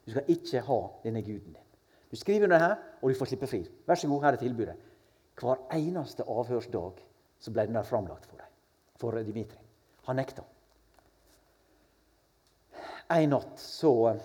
Du 0.05 0.11
skal 0.11 0.27
ikke 0.29 0.63
ha 0.65 0.79
denne 1.03 1.23
guden 1.25 1.55
din. 1.55 1.69
Du 2.11 2.17
skriver 2.19 2.45
under 2.47 2.61
her, 2.61 2.75
og 3.01 3.09
du 3.09 3.17
får 3.17 3.31
slippe 3.31 3.49
fri. 3.49 3.61
Vær 3.87 3.99
så 3.99 4.09
god, 4.09 4.23
her 4.23 4.35
er 4.35 4.41
tilbudet. 4.41 4.75
Hver 5.39 5.63
eneste 5.75 6.23
avhørsdag 6.23 7.01
så 7.39 7.51
ble 7.51 7.65
den 7.67 7.77
der 7.77 7.87
framlagt 7.87 8.27
for 8.29 8.39
deg, 8.39 8.51
for 8.99 9.17
Dimitri. 9.19 9.59
Han 10.07 10.19
nekta. 10.21 10.45
En 13.07 13.29
natt 13.29 13.59
så 13.59 14.19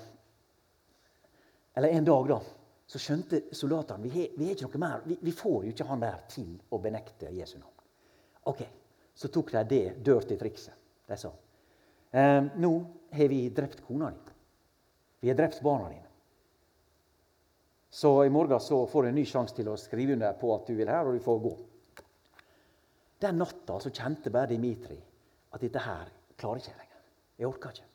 Eller 1.75 1.89
en 1.89 2.05
dag, 2.05 2.29
da. 2.29 2.41
Så 2.87 2.99
skjønte 2.99 3.43
soldatene 3.55 4.09
vi, 4.11 4.25
er 4.27 4.55
ikke 4.55 4.67
noe 4.67 4.81
mer, 4.83 5.03
vi, 5.07 5.17
vi, 5.23 5.33
får 5.37 5.67
jo 5.67 5.75
ikke 5.75 5.87
han 5.87 6.01
der 6.03 6.17
til 6.33 6.57
å 6.75 6.81
benekte 6.83 7.31
Jesu 7.31 7.59
navn. 7.61 7.77
Ok, 8.51 8.65
Så 9.15 9.29
tok 9.29 9.53
de 9.53 9.63
det 9.69 9.85
dirty 10.03 10.37
trikset. 10.41 10.75
De 11.07 11.17
sa 11.19 11.31
ehm, 12.17 12.49
nå 12.63 12.71
har 13.13 13.29
vi 13.29 13.45
drept 13.55 13.83
kona 13.87 14.11
di. 14.11 14.35
Vi 15.21 15.29
har 15.29 15.37
drept 15.37 15.61
barna 15.63 15.91
dine. 15.91 16.09
Så 17.91 18.25
i 18.25 18.31
morgen 18.31 18.61
så 18.61 18.87
får 18.87 19.03
du 19.03 19.09
en 19.09 19.19
ny 19.19 19.25
sjanse 19.27 19.55
til 19.55 19.69
å 19.69 19.77
skrive 19.79 20.15
under 20.15 20.35
på 20.39 20.51
at 20.55 20.67
du 20.67 20.75
vil 20.79 20.89
her, 20.89 21.07
og 21.07 21.15
du 21.15 21.23
får 21.23 21.41
gå. 21.43 21.53
Den 23.21 23.39
natta 23.43 23.79
så 23.83 23.91
kjente 23.91 24.33
bare 24.33 24.55
Dimitri 24.55 24.97
at 25.51 25.61
dette 25.61 25.83
her 25.85 26.11
klarer 26.39 26.63
ikke 26.63 26.73
jeg 26.73 26.79
lenger. 26.79 27.01
Jeg 27.37 27.51
orker 27.51 27.75
ikke. 27.75 27.90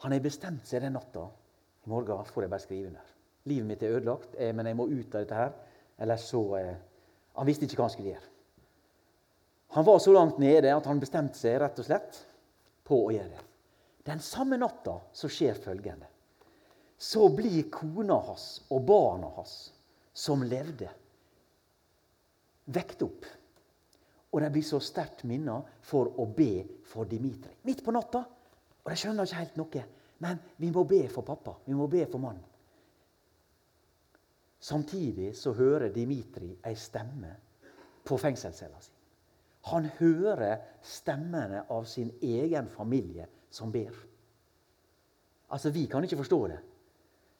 Han 0.00 0.12
har 0.12 0.22
bestemt 0.24 0.66
seg 0.66 0.82
den 0.84 0.96
natta. 0.96 1.26
I 1.84 1.90
morgen 1.92 2.24
får 2.24 2.44
jeg 2.44 2.52
bare 2.52 2.64
skrive 2.64 2.90
under. 2.90 3.12
Livet 3.48 3.68
mitt 3.68 3.82
er 3.84 3.96
ødelagt, 3.96 4.34
eh, 4.36 4.52
men 4.54 4.68
jeg 4.68 4.76
må 4.76 4.88
ut 4.88 5.14
av 5.14 5.22
dette 5.22 5.36
her. 5.36 5.52
Ellers 6.00 6.26
så 6.28 6.42
eh, 6.56 6.76
Han 7.36 7.46
visste 7.46 7.64
ikke 7.64 7.78
hva 7.78 7.86
han 7.86 7.92
skulle 7.92 8.10
gjøre. 8.10 8.30
Han 9.76 9.84
var 9.86 9.98
så 10.02 10.12
langt 10.12 10.40
nede 10.42 10.72
at 10.74 10.86
han 10.90 10.98
bestemte 11.00 11.38
seg 11.38 11.60
rett 11.62 11.78
og 11.78 11.86
slett 11.86 12.16
på 12.84 12.96
å 13.06 13.12
gjøre 13.14 13.30
det. 13.30 13.44
Den 14.08 14.18
samme 14.24 14.58
natta 14.58 14.96
så 15.14 15.30
skjer 15.30 15.54
følgende. 15.54 16.08
Så 16.98 17.28
blir 17.32 17.68
kona 17.72 18.18
hans 18.26 18.64
og 18.68 18.82
barna 18.88 19.30
hans, 19.36 19.70
som 20.12 20.42
levde, 20.42 20.90
vekt 22.66 23.06
opp. 23.06 23.28
Og 24.34 24.42
de 24.42 24.50
blir 24.52 24.66
så 24.66 24.82
sterkt 24.82 25.22
minna 25.28 25.60
for 25.86 26.10
å 26.18 26.26
be 26.26 26.66
for 26.90 27.08
Dimitri. 27.08 27.54
Midt 27.62 27.84
på 27.86 27.94
natta. 27.94 28.24
Og 28.84 28.92
de 28.92 28.96
skjønner 28.96 29.28
ikke 29.28 29.42
helt 29.42 29.58
noe. 29.60 29.82
Men 30.20 30.40
vi 30.60 30.70
må 30.72 30.84
be 30.84 31.02
for 31.08 31.24
pappa. 31.24 31.56
Vi 31.66 31.76
må 31.76 31.86
be 31.88 32.04
for 32.06 32.20
mannen. 32.22 32.44
Samtidig 34.60 35.32
så 35.36 35.54
hører 35.56 35.88
Dimitri 35.92 36.50
ei 36.68 36.74
stemme 36.76 37.30
på 38.04 38.18
fengselscella 38.20 38.80
si. 38.84 38.92
Han 39.70 39.86
hører 39.98 40.60
stemmene 40.84 41.62
av 41.72 41.86
sin 41.88 42.10
egen 42.24 42.68
familie 42.72 43.26
som 43.50 43.72
ber. 43.72 43.92
Altså, 45.50 45.70
Vi 45.70 45.86
kan 45.86 46.04
ikke 46.04 46.16
forstå 46.16 46.46
det. 46.48 46.58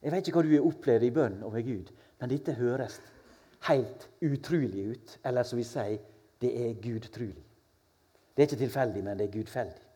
Jeg 0.03 0.12
vet 0.12 0.29
ikke 0.29 0.40
hva 0.40 0.46
du 0.48 0.55
har 0.55 0.66
opplevd 0.66 1.05
i 1.05 1.11
bønn 1.12 1.42
med 1.44 1.64
Gud, 1.64 1.92
men 2.20 2.31
dette 2.31 2.57
høres 2.57 3.00
helt 3.68 4.09
utrolig 4.22 4.87
ut. 4.94 5.18
Eller 5.24 5.44
som 5.44 5.59
vi 5.61 5.64
sier, 5.64 6.00
det 6.40 6.50
er 6.57 6.81
gudtrulig. 6.81 7.44
Det 8.37 8.42
er 8.42 8.48
ikke 8.48 8.64
tilfeldig, 8.64 9.05
men 9.05 9.18
det 9.18 9.29
er 9.29 9.35
gudfeldig. 9.35 9.89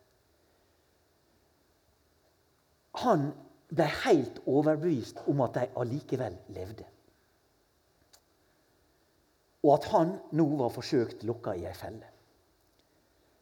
Han 3.02 3.30
ble 3.74 3.86
helt 4.04 4.40
overbevist 4.46 5.22
om 5.30 5.42
at 5.46 5.56
de 5.58 5.68
allikevel 5.80 6.36
levde. 6.54 6.86
Og 9.64 9.70
at 9.78 9.88
han 9.94 10.12
nå 10.36 10.46
var 10.60 10.74
forsøkt 10.74 11.24
lokka 11.26 11.54
i 11.56 11.64
ei 11.66 11.74
felle. 11.76 12.10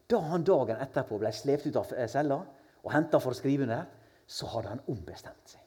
Da 0.09 0.21
han 0.29 0.45
dagen 0.47 0.81
etterpå 0.81 1.19
ble 1.21 1.33
slept 1.35 1.67
ut 1.67 1.79
av 1.81 1.91
cella 2.11 2.39
og 2.83 2.95
henta 2.95 3.21
for 3.21 3.35
å 3.35 3.39
skrive 3.39 3.67
under, 3.67 3.85
så 4.27 4.49
hadde 4.53 4.73
han 4.75 4.87
ombestemt 4.93 5.55
seg. 5.55 5.61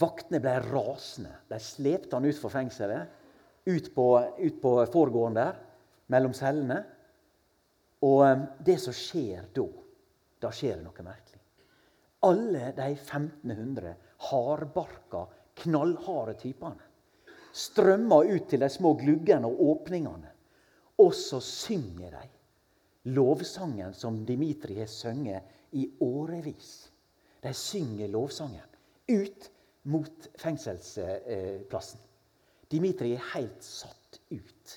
Vaktene 0.00 0.40
ble 0.40 0.54
rasende. 0.64 1.32
De 1.50 1.58
slepte 1.60 2.16
han 2.16 2.24
ut 2.24 2.38
fra 2.38 2.52
fengselet, 2.52 3.18
ut 3.68 3.90
på, 3.94 4.06
ut 4.38 4.56
på 4.62 4.72
forgården 4.92 5.36
der, 5.36 5.58
mellom 6.12 6.32
cellene. 6.36 6.78
Og 8.06 8.22
eh, 8.24 8.44
det 8.64 8.78
som 8.80 8.96
skjer 8.96 9.50
da, 9.56 9.66
da 10.40 10.50
skjer 10.54 10.78
det 10.78 10.86
noe 10.86 11.04
merkelig. 11.06 11.40
Alle 12.26 12.72
de 12.76 12.88
1500 12.94 13.94
hardbarka, 14.30 15.26
knallharde 15.60 16.36
typene 16.40 16.86
strømmer 17.52 18.28
ut 18.30 18.44
til 18.48 18.62
de 18.62 18.68
små 18.70 18.92
gluggene 19.00 19.48
og 19.48 19.62
åpningene 19.72 20.30
og 21.00 21.14
så 21.16 21.40
synger 21.40 22.12
de 22.12 23.10
lovsangen 23.14 23.94
som 23.96 24.20
Dimitri 24.26 24.76
har 24.80 24.90
sunget 24.90 25.42
i 25.72 25.86
årevis. 26.04 26.90
De 27.40 27.52
synger 27.56 28.10
lovsangen 28.12 28.66
ut 29.08 29.50
mot 29.88 30.28
fengselsplassen. 30.38 32.00
Dimitri 32.70 33.14
er 33.16 33.30
helt 33.32 33.64
satt 33.64 34.20
ut. 34.30 34.76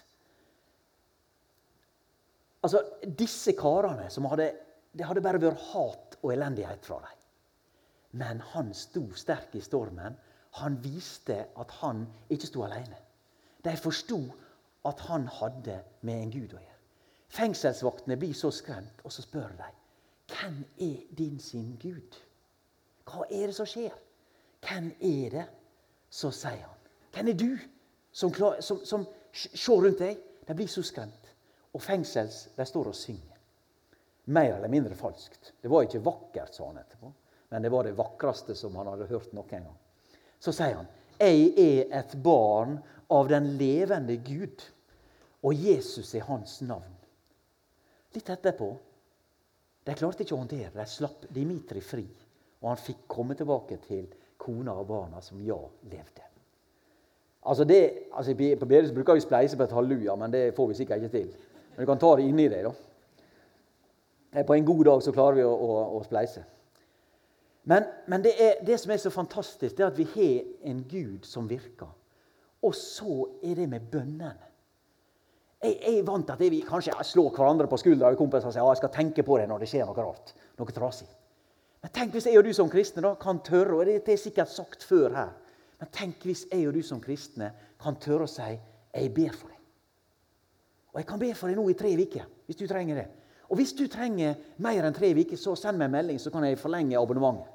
Altså, 2.64 2.80
Disse 3.04 3.52
karene 3.60 4.08
som 4.10 4.30
hadde, 4.32 4.54
Det 4.94 5.06
hadde 5.06 5.24
bare 5.26 5.42
vært 5.42 5.62
hat 5.72 6.18
og 6.22 6.34
elendighet 6.34 6.86
fra 6.86 7.00
dem. 7.02 7.22
Men 8.22 8.42
han 8.54 8.74
sto 8.78 9.08
sterk 9.18 9.56
i 9.58 9.62
stormen. 9.62 10.18
Han 10.62 10.78
viste 10.84 11.40
at 11.58 11.72
han 11.82 12.06
ikke 12.30 12.50
sto 12.50 12.66
alene. 12.66 13.00
De 13.66 13.74
forsto 13.78 14.20
at 14.86 15.00
han 15.08 15.26
hadde 15.40 15.80
med 16.02 16.20
en 16.20 16.34
Gud 16.34 16.54
å 16.54 16.62
gjøre. 16.62 16.82
Fengselsvaktene 17.34 18.20
blir 18.22 18.36
så 18.38 18.52
skremt, 18.54 19.02
og 19.04 19.12
så 19.12 19.24
spør 19.26 19.56
de 19.58 19.72
hvem 20.34 20.66
er 20.80 21.16
din 21.18 21.40
sin 21.40 21.78
Gud? 21.82 22.16
Hva 23.06 23.26
er 23.32 23.48
det 23.48 23.56
som 23.56 23.68
skjer? 23.68 23.92
Hvem 24.64 24.92
er 25.02 25.30
det? 25.30 25.46
Så 26.10 26.32
sier 26.32 26.64
han. 26.64 26.80
Hvem 27.14 27.28
er 27.28 27.38
du 27.38 27.58
som, 28.12 28.34
som, 28.60 28.80
som 28.86 29.06
ser 29.34 29.84
rundt 29.84 30.00
deg? 30.00 30.22
De 30.48 30.56
blir 30.56 30.68
så 30.68 30.84
skremt. 30.86 31.30
Og 31.74 31.82
fengsels, 31.82 32.48
de 32.58 32.66
står 32.66 32.92
og 32.92 32.96
synger. 32.96 33.33
Mer 34.26 34.56
eller 34.56 34.72
mindre 34.72 34.96
falskt. 34.96 35.54
Det 35.62 35.68
var 35.72 35.84
ikke 35.84 36.04
vakkert, 36.04 36.54
sa 36.56 36.68
han 36.70 36.80
etterpå, 36.80 37.12
men 37.50 37.64
det 37.64 37.72
var 37.74 37.84
det 37.84 37.98
vakreste 37.98 38.56
som 38.56 38.76
han 38.80 38.88
hadde 38.88 39.10
hørt 39.10 39.34
noen 39.36 39.50
gang. 39.68 39.80
Så 40.40 40.52
sier 40.52 40.76
han, 40.76 40.88
'Jeg 41.20 41.54
er 41.60 42.00
et 42.00 42.16
barn 42.24 42.80
av 43.10 43.28
den 43.28 43.58
levende 43.58 44.18
Gud, 44.18 44.64
og 45.44 45.54
Jesus 45.54 46.16
er 46.16 46.26
hans 46.28 46.62
navn. 46.62 46.96
Litt 48.14 48.30
etterpå 48.30 48.78
De 49.84 49.94
klarte 49.94 50.24
ikke 50.24 50.36
å 50.36 50.38
håndtere 50.40 50.70
det. 50.72 50.80
De 50.80 50.86
slapp 50.88 51.26
Dimitri 51.36 51.82
fri, 51.82 52.06
og 52.62 52.70
han 52.70 52.78
fikk 52.80 53.02
komme 53.08 53.36
tilbake 53.36 53.78
til 53.84 54.06
kona 54.38 54.72
og 54.80 54.88
barna 54.88 55.20
som 55.22 55.42
ja 55.44 55.58
levde. 55.92 56.24
Altså 57.44 57.66
det, 57.68 58.08
altså 58.14 58.32
På 58.60 58.66
Bedehus 58.66 58.94
bruker 58.96 59.14
vi 59.14 59.26
spleise 59.26 59.58
på 59.58 59.64
et 59.64 59.76
halleluja, 59.76 60.16
men 60.16 60.32
det 60.32 60.56
får 60.56 60.68
vi 60.68 60.74
sikkert 60.74 61.04
ikke 61.04 61.18
til. 61.18 61.34
Men 61.76 61.84
du 61.84 61.90
kan 61.92 62.00
ta 62.00 62.16
det 62.16 62.24
inni 62.24 62.48
deg. 62.48 62.64
da. 62.64 62.72
På 64.34 64.56
en 64.56 64.66
god 64.66 64.86
dag 64.86 65.04
så 65.06 65.14
klarer 65.14 65.38
vi 65.38 65.46
å, 65.46 65.54
å, 65.54 65.82
å 66.00 66.04
spleise. 66.06 66.44
Men, 67.70 67.86
men 68.12 68.24
det, 68.24 68.34
er, 68.42 68.56
det, 68.66 68.78
som 68.82 68.92
er 68.92 69.00
så 69.00 69.12
fantastisk, 69.14 69.76
det 69.78 69.86
er 69.86 69.92
at 69.92 70.00
vi 70.00 70.08
har 70.16 70.72
en 70.72 70.82
Gud 70.90 71.28
som 71.28 71.46
virker. 71.48 71.92
Og 72.64 72.76
så 72.76 73.28
er 73.44 73.56
det 73.60 73.68
med 73.70 73.86
bønnene. 73.92 74.34
Jeg, 75.64 75.78
jeg 75.80 76.00
er 76.00 76.08
vant 76.08 76.26
til 76.28 76.36
at 76.36 76.44
vi 76.52 76.64
kanskje 76.68 76.96
slår 77.08 77.30
hverandre 77.38 77.70
på 77.72 77.80
skuldra 77.80 78.12
og 78.12 78.20
kompiser 78.20 78.52
sier 78.52 78.64
ja, 78.66 78.72
jeg 78.74 78.82
skal 78.82 78.92
tenke 78.92 79.24
på 79.24 79.38
det 79.40 79.48
når 79.48 79.64
det 79.64 79.70
skjer 79.72 79.88
noe 79.88 79.96
rart. 79.96 80.34
Noe 80.60 80.76
trasig. 80.76 81.08
Men 81.84 81.92
tenk 81.96 82.16
hvis 82.16 82.28
jeg 82.28 82.40
og 82.40 82.48
du 82.48 82.52
som 82.56 82.72
kristne 82.72 83.04
da, 83.04 83.14
kan 83.20 83.40
tørre, 83.44 83.78
og 83.78 83.88
det 83.88 84.12
er 84.12 84.20
sikkert 84.20 84.52
sagt 84.52 84.86
før 84.88 85.16
her 85.16 85.32
Men 85.80 85.90
tenk 85.92 86.24
hvis 86.24 86.46
jeg 86.52 86.68
og 86.68 86.78
du 86.78 86.84
som 86.86 87.02
kristne 87.04 87.50
kan 87.82 87.98
tørre 88.00 88.28
å 88.28 88.32
si 88.32 88.54
jeg 88.94 89.10
ber 89.16 89.34
for 89.36 89.52
deg. 89.52 89.60
Og 90.94 91.00
jeg 91.02 91.08
kan 91.10 91.20
be 91.20 91.32
for 91.36 91.50
deg 91.50 91.58
nå 91.58 91.66
i 91.72 91.76
tre 91.76 91.90
uker, 91.98 92.28
hvis 92.46 92.60
du 92.60 92.68
trenger 92.70 93.02
det. 93.02 93.08
Og 93.54 93.60
hvis 93.60 93.76
du 93.78 93.84
trenger 93.86 94.34
mer 94.66 94.88
enn 94.88 94.96
tre 94.96 95.12
uker, 95.14 95.38
så 95.38 95.54
send 95.54 95.78
meg 95.78 95.92
en 95.92 95.94
melding, 95.94 96.18
så 96.18 96.32
kan 96.34 96.42
jeg 96.48 96.58
forlenge 96.58 96.98
abonnementet. 96.98 97.52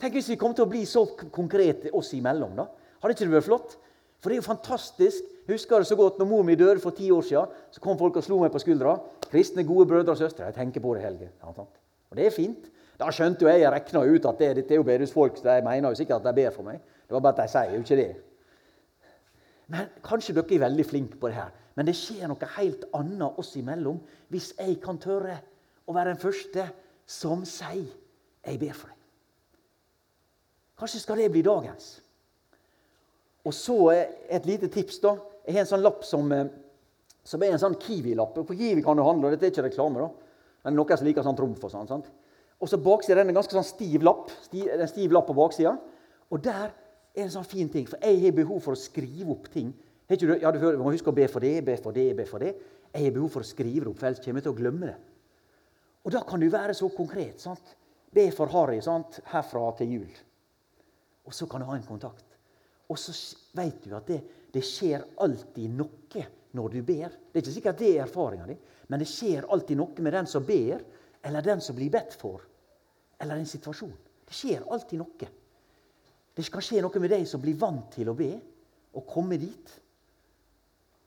Tenk 0.00 0.14
hvis 0.16 0.30
vi 0.32 0.38
kom 0.40 0.54
til 0.56 0.64
å 0.64 0.70
bli 0.70 0.80
så 0.88 1.02
konkrete 1.34 1.92
oss 1.92 2.14
imellom. 2.16 2.54
da. 2.56 2.64
Hadde 3.02 3.12
ikke 3.12 3.26
det 3.26 3.34
vært 3.34 3.48
flott? 3.50 3.74
For 4.22 4.30
det 4.30 4.38
er 4.38 4.40
jo 4.40 4.46
fantastisk. 4.46 5.26
Jeg 5.44 5.58
husker 5.58 5.82
det 5.82 5.90
så 5.90 5.98
godt 5.98 6.16
når 6.18 6.30
mor 6.30 6.46
mi 6.46 6.56
døde 6.56 6.80
for 6.80 6.96
ti 6.96 7.10
år 7.12 7.26
siden. 7.26 7.52
Så 7.74 7.82
kom 7.84 7.98
folk 8.00 8.16
og 8.16 8.24
slo 8.24 8.38
meg 8.40 8.54
på 8.54 8.62
skuldra. 8.62 8.96
Kristne, 9.28 9.66
gode 9.68 9.84
brødre 9.90 10.14
og 10.14 10.22
søstre. 10.22 10.48
Jeg 10.48 10.56
tenker 10.56 10.80
på 10.80 10.94
det, 10.96 11.04
Helge. 11.04 11.28
Og 11.44 12.16
det 12.16 12.24
er 12.24 12.32
fint. 12.32 12.70
Da 12.98 13.10
skjønte 13.12 13.44
jo 13.44 13.50
jeg 13.52 13.60
jeg 13.60 13.74
regna 13.74 14.06
ut 14.08 14.30
at 14.32 14.40
det, 14.40 14.50
dette 14.56 14.74
er 14.74 14.80
jo 14.80 14.86
bedehusfolk. 14.88 15.42
De 15.44 15.60
mener 15.66 15.92
jo 15.92 16.00
sikkert 16.00 16.24
at 16.24 16.30
de 16.30 16.40
ber 16.40 16.56
for 16.56 16.66
meg. 16.66 16.80
Det 16.80 17.14
var 17.14 17.26
bare 17.26 17.36
at 17.36 17.44
de 17.44 17.52
sier 17.52 17.76
jo 17.76 17.84
ikke 17.84 18.00
det. 18.00 18.10
Men 19.68 19.92
Kanskje 20.02 20.34
dere 20.38 20.56
er 20.56 20.64
veldig 20.64 20.86
flinke 20.88 21.20
på 21.20 21.28
det 21.28 21.42
her. 21.42 21.52
Men 21.78 21.86
det 21.86 21.94
skjer 21.94 22.26
noe 22.26 22.50
helt 22.56 22.88
annet 22.98 23.38
oss 23.38 23.52
imellom 23.56 24.00
hvis 24.32 24.50
jeg 24.58 24.80
kan 24.82 24.98
tørre 24.98 25.36
å 25.86 25.94
være 25.94 26.10
den 26.10 26.20
første 26.20 26.64
som 27.06 27.44
sier 27.46 27.86
'Jeg 28.44 28.58
ber 28.58 28.72
for 28.72 28.88
deg'. 28.88 28.98
Kanskje 30.78 31.00
skal 31.00 31.16
det 31.16 31.30
bli 31.30 31.42
dagens. 31.42 32.00
Og 33.44 33.54
så 33.54 34.06
et 34.28 34.46
lite 34.46 34.68
tips. 34.68 34.98
da. 34.98 35.16
Jeg 35.46 35.54
har 35.54 35.60
en 35.60 35.66
sånn 35.66 35.82
lapp 35.82 36.04
som, 36.04 36.32
eh, 36.32 36.46
som 37.24 37.42
er 37.42 37.52
en 37.52 37.58
sånn 37.58 37.80
Kiwi-lapp. 37.80 38.34
På 38.34 38.56
Kiwi 38.56 38.82
kan 38.82 38.96
du 38.96 39.02
handle, 39.02 39.26
og 39.26 39.38
dette 39.38 39.46
er 39.46 39.50
ikke 39.50 39.70
reklame. 39.70 39.98
da. 39.98 40.08
Men 40.64 40.74
noen 40.74 40.96
som 40.96 41.06
liker 41.06 41.22
sånn 41.22 41.36
trumf 41.36 41.64
og 41.64 41.70
sånn. 41.70 42.04
Og 42.60 42.68
så 42.68 42.76
baksida 42.76 43.20
er 43.20 43.28
en 43.28 43.34
ganske 43.34 43.52
sånn 43.52 43.64
stiv 43.64 44.02
lapp. 44.02 44.30
Stiv, 44.42 44.88
stiv 44.88 45.10
lapp 45.12 45.26
på 45.26 45.34
baksida. 45.34 45.78
Og 46.30 46.42
der 46.42 46.72
er 47.14 47.22
en 47.22 47.30
sånn 47.30 47.46
fin 47.46 47.68
ting. 47.68 47.86
For 47.86 47.98
jeg 48.02 48.20
har 48.22 48.32
behov 48.32 48.62
for 48.62 48.72
å 48.72 48.76
skrive 48.76 49.30
opp 49.30 49.48
ting. 49.50 49.72
Du, 50.08 50.30
ja, 50.40 50.52
du 50.52 50.62
må 50.80 50.92
huske 50.94 51.12
å 51.12 51.16
be 51.16 51.26
for 51.28 51.44
det, 51.44 51.58
be 51.66 51.74
for 51.76 51.92
det, 51.92 52.06
be 52.16 52.24
for 52.28 52.40
det. 52.40 52.54
Jeg 52.94 53.04
har 53.04 53.12
behov 53.12 53.34
for 53.34 53.44
å 53.44 53.48
skrive 53.48 53.84
det 53.84 53.90
opp, 53.90 53.98
for 54.00 54.08
ellers 54.08 54.22
kommer 54.24 54.40
jeg 54.40 54.46
til 54.46 54.54
å 54.54 54.58
glemme 54.58 54.88
det. 54.88 54.96
Og 56.08 56.14
da 56.14 56.22
kan 56.24 56.40
du 56.40 56.48
være 56.48 56.76
så 56.76 56.88
konkret. 56.94 57.40
sant? 57.42 57.74
Be 58.14 58.30
for 58.32 58.48
Harry 58.54 58.80
sant? 58.80 59.20
herfra 59.28 59.66
til 59.76 59.92
jul. 59.98 60.14
Og 61.28 61.34
så 61.36 61.46
kan 61.46 61.60
du 61.60 61.68
ha 61.68 61.76
en 61.76 61.84
kontakt. 61.84 62.24
Og 62.88 62.96
så 62.96 63.12
vet 63.58 63.84
du 63.84 63.92
at 63.96 64.08
det, 64.08 64.22
det 64.54 64.64
skjer 64.64 65.04
alltid 65.20 65.74
noe 65.76 66.24
når 66.56 66.72
du 66.72 66.78
ber. 66.82 67.12
Det 67.28 67.42
er 67.42 67.44
ikke 67.44 67.56
sikkert 67.58 67.82
det 67.82 67.90
er 67.90 68.06
erfaringa 68.06 68.46
di, 68.48 68.56
men 68.88 69.02
det 69.02 69.08
skjer 69.10 69.50
alltid 69.52 69.76
noe 69.76 70.04
med 70.04 70.16
den 70.16 70.30
som 70.30 70.46
ber, 70.46 70.80
eller 71.28 71.44
den 71.44 71.60
som 71.60 71.76
blir 71.76 71.92
bedt 71.92 72.16
for, 72.16 72.46
eller 73.20 73.36
en 73.36 73.50
situasjon. 73.50 73.92
Det 74.24 74.36
skjer 74.36 74.64
alltid 74.72 75.02
noe. 75.02 75.28
Det 76.32 76.46
kan 76.48 76.64
skje 76.64 76.80
noe 76.84 77.02
med 77.02 77.12
deg 77.12 77.28
som 77.28 77.42
blir 77.42 77.58
vant 77.60 77.90
til 77.92 78.08
å 78.08 78.16
be, 78.16 78.30
og 78.96 79.04
komme 79.10 79.36
dit. 79.40 79.74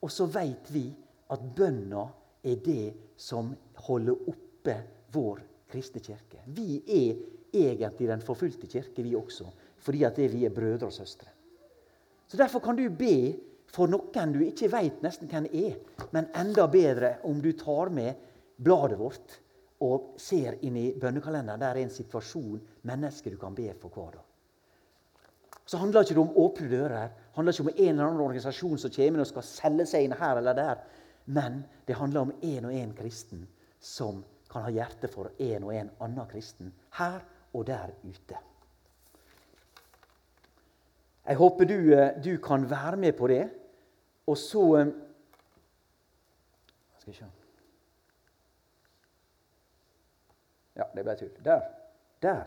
Og 0.02 0.12
så 0.12 0.26
veit 0.32 0.72
vi 0.74 0.88
at 1.32 1.44
bønna 1.56 2.08
er 2.44 2.64
det 2.66 2.94
som 3.22 3.52
holder 3.86 4.30
oppe 4.32 4.78
vår 5.14 5.44
kristne 5.72 6.02
kirke. 6.04 6.42
Vi 6.48 6.82
er 6.82 7.22
egentlig 7.54 8.10
den 8.10 8.24
forfulgte 8.26 8.68
kirke, 8.68 9.04
vi 9.04 9.16
også, 9.16 9.46
fordi 9.78 10.04
at 10.08 10.18
vi 10.18 10.46
er 10.46 10.56
brødre 10.56 10.90
og 10.90 10.94
søstre. 10.94 11.30
Så 12.28 12.38
Derfor 12.38 12.60
kan 12.60 12.76
du 12.76 12.88
be 12.90 13.38
for 13.72 13.88
noen 13.88 14.34
du 14.34 14.42
ikke 14.44 14.72
veit 14.72 15.04
nesten 15.04 15.30
hvem 15.32 15.48
er, 15.52 15.78
men 16.12 16.28
enda 16.36 16.68
bedre 16.72 17.18
om 17.28 17.40
du 17.44 17.52
tar 17.56 17.92
med 17.94 18.20
bladet 18.58 19.00
vårt 19.00 19.38
og 19.82 20.14
ser 20.22 20.60
inn 20.66 20.78
i 20.78 20.92
bønnekalenderen. 20.94 21.60
Der 21.62 21.76
er 21.76 21.82
en 21.82 21.94
situasjon, 21.94 22.60
mennesker 22.88 23.32
du 23.32 23.40
kan 23.42 23.56
be 23.56 23.72
for 23.80 23.94
hver 23.96 24.18
dag. 24.18 24.31
Så 25.72 25.78
handler 25.80 26.04
ikke 26.04 26.16
det 26.18 26.22
om 26.22 26.38
åpne 26.38 26.68
dører. 26.68 27.08
Det 27.08 27.36
handler 27.36 27.54
ikke 27.54 27.64
om 27.64 27.70
en 27.76 27.90
eller 27.90 28.06
annen 28.06 28.22
organisasjon 28.26 28.80
som 28.82 28.92
kommer 28.92 29.22
og 29.24 29.28
skal 29.30 29.46
selge 29.48 29.86
seg 29.88 30.04
inn 30.04 30.16
her 30.20 30.40
eller 30.42 30.58
der. 30.58 30.82
Men 31.32 31.62
det 31.88 31.96
handler 31.96 32.26
om 32.26 32.34
én 32.44 32.68
og 32.68 32.76
én 32.76 32.92
kristen 32.98 33.46
som 33.80 34.20
kan 34.52 34.66
ha 34.66 34.74
hjerte 34.76 35.08
for 35.08 35.32
en 35.40 35.64
og 35.64 35.72
en 35.72 35.94
annen 36.04 36.28
kristen. 36.28 36.74
Her 36.98 37.24
og 37.54 37.64
der 37.72 37.96
ute. 38.04 38.42
Jeg 41.24 41.40
håper 41.40 41.72
du, 41.72 41.80
eh, 41.96 42.20
du 42.20 42.38
kan 42.44 42.68
være 42.70 42.98
med 42.98 43.14
på 43.16 43.32
det. 43.32 43.50
Og 44.28 44.38
så 44.38 44.76
eh, 44.76 44.88
Skal 47.00 47.14
vi 47.14 47.18
se 47.18 47.26
Ja, 50.76 50.84
det 50.96 51.04
ble 51.04 51.16
tull. 51.16 51.46
Der. 51.46 51.62
Der. 52.22 52.44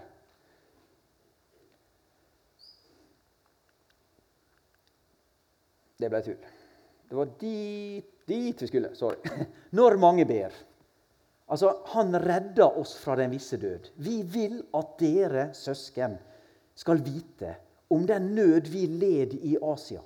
Det 6.04 6.12
ble 6.12 6.20
tull. 6.24 6.52
Det 7.08 7.16
var 7.16 7.32
dit, 7.40 8.08
dit 8.28 8.62
vi 8.62 8.68
skulle. 8.68 8.92
Sorry. 8.98 9.16
Når 9.78 9.96
mange 10.02 10.26
ber. 10.28 10.52
Altså, 11.48 11.70
Han 11.94 12.16
redda 12.20 12.66
oss 12.80 12.96
fra 13.00 13.16
den 13.16 13.32
visse 13.32 13.56
død. 13.60 13.88
Vi 14.04 14.22
vil 14.22 14.60
at 14.76 14.96
dere, 15.00 15.48
søsken, 15.56 16.18
skal 16.74 17.00
vite 17.04 17.54
om 17.94 18.04
den 18.06 18.34
nød 18.34 18.68
vi 18.72 18.86
led 18.86 19.36
i 19.46 19.56
Asia. 19.62 20.02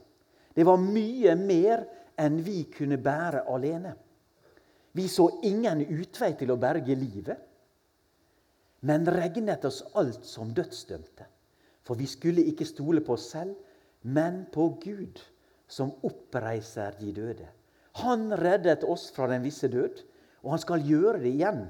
Det 0.54 0.66
var 0.66 0.78
mye 0.82 1.34
mer 1.38 1.87
enn 2.18 2.40
vi 2.44 2.64
kunne 2.70 2.98
bære 3.00 3.46
alene. 3.48 3.94
Vi 4.92 5.06
så 5.08 5.28
ingen 5.46 5.84
utvei 5.87 6.32
til 6.38 6.50
å 6.52 6.58
berge 6.61 6.96
livet, 6.98 7.38
men 8.87 9.06
regnet 9.11 9.64
oss 9.66 9.80
alt 9.98 10.26
som 10.26 10.50
dødsdømte. 10.54 11.26
For 11.87 11.98
vi 11.98 12.06
skulle 12.06 12.44
ikke 12.50 12.66
stole 12.68 13.00
på 13.04 13.14
oss 13.16 13.30
selv, 13.32 13.54
men 14.02 14.44
på 14.52 14.68
Gud, 14.82 15.22
som 15.68 15.92
oppreiser 16.07 16.96
de 17.00 17.12
døde. 17.12 17.48
Han 18.02 18.33
reddet 18.38 18.85
oss 18.85 19.09
fra 19.14 19.28
den 19.31 19.44
visse 19.44 19.68
død, 19.70 20.02
og 20.44 20.54
han 20.54 20.62
skal 20.62 20.85
gjøre 20.87 21.20
det 21.22 21.33
igjen. 21.35 21.64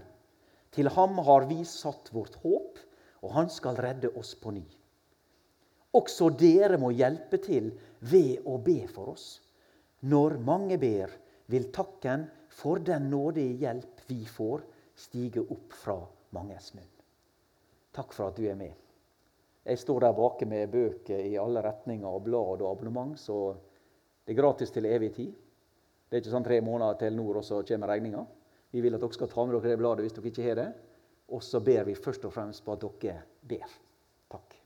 Til 0.74 0.90
ham 0.92 1.18
har 1.24 1.48
vi 1.48 1.62
satt 1.66 2.10
vårt 2.14 2.36
håp, 2.42 2.78
og 3.24 3.32
han 3.34 3.48
skal 3.50 3.78
redde 3.80 4.12
oss 4.18 4.34
på 4.38 4.52
ny. 4.54 4.64
Også 5.98 6.28
dere 6.36 6.76
må 6.78 6.92
hjelpe 6.92 7.40
til 7.42 7.72
ved 8.10 8.44
å 8.46 8.58
be 8.62 8.82
for 8.92 9.14
oss. 9.14 9.28
Når 10.06 10.36
mange 10.44 10.76
ber, 10.78 11.10
vil 11.48 11.70
takken 11.74 12.28
for 12.52 12.82
den 12.84 13.08
nådige 13.10 13.56
hjelp 13.64 14.04
vi 14.06 14.20
får, 14.28 14.62
stige 14.98 15.42
opp 15.42 15.74
fra 15.78 15.96
manges 16.36 16.74
munn. 16.76 16.90
Takk 17.94 18.12
for 18.14 18.28
at 18.28 18.36
du 18.38 18.44
er 18.50 18.58
med. 18.58 18.74
Jeg 19.68 19.80
står 19.80 20.04
der 20.04 20.14
bake 20.16 20.46
med 20.48 20.70
bøker 20.72 21.24
i 21.24 21.36
alle 21.40 21.62
retninger 21.64 22.08
og 22.08 22.24
blad 22.28 22.62
og 22.62 22.70
abonnement, 22.70 23.18
så 23.18 23.56
det 24.28 24.34
er 24.34 24.42
gratis 24.42 24.70
til 24.74 24.84
evig 24.84 25.14
tid. 25.16 25.30
Det 26.04 26.18
er 26.18 26.20
ikke 26.20 26.32
sånn 26.34 26.44
tre 26.44 26.58
måneder 26.60 26.98
til 27.00 27.14
nord, 27.16 27.38
og 27.40 27.46
så 27.48 27.62
kommer 27.64 27.88
regninga. 27.88 28.26
Vi 28.76 28.82
vil 28.84 28.92
at 28.92 29.00
dere 29.00 29.16
skal 29.16 29.30
ta 29.32 29.46
med 29.48 29.56
dere 29.56 29.72
det 29.72 29.80
bladet 29.80 30.04
hvis 30.04 30.16
dere 30.18 30.28
ikke 30.28 30.44
har 30.44 30.58
det. 30.60 30.68
Og 31.32 31.40
så 31.44 31.64
ber 31.64 31.88
vi 31.88 31.96
først 31.96 32.28
og 32.28 32.34
fremst 32.36 32.64
på 32.66 32.76
at 32.76 32.84
dere 32.84 33.22
ber. 33.48 33.78
Takk. 34.28 34.57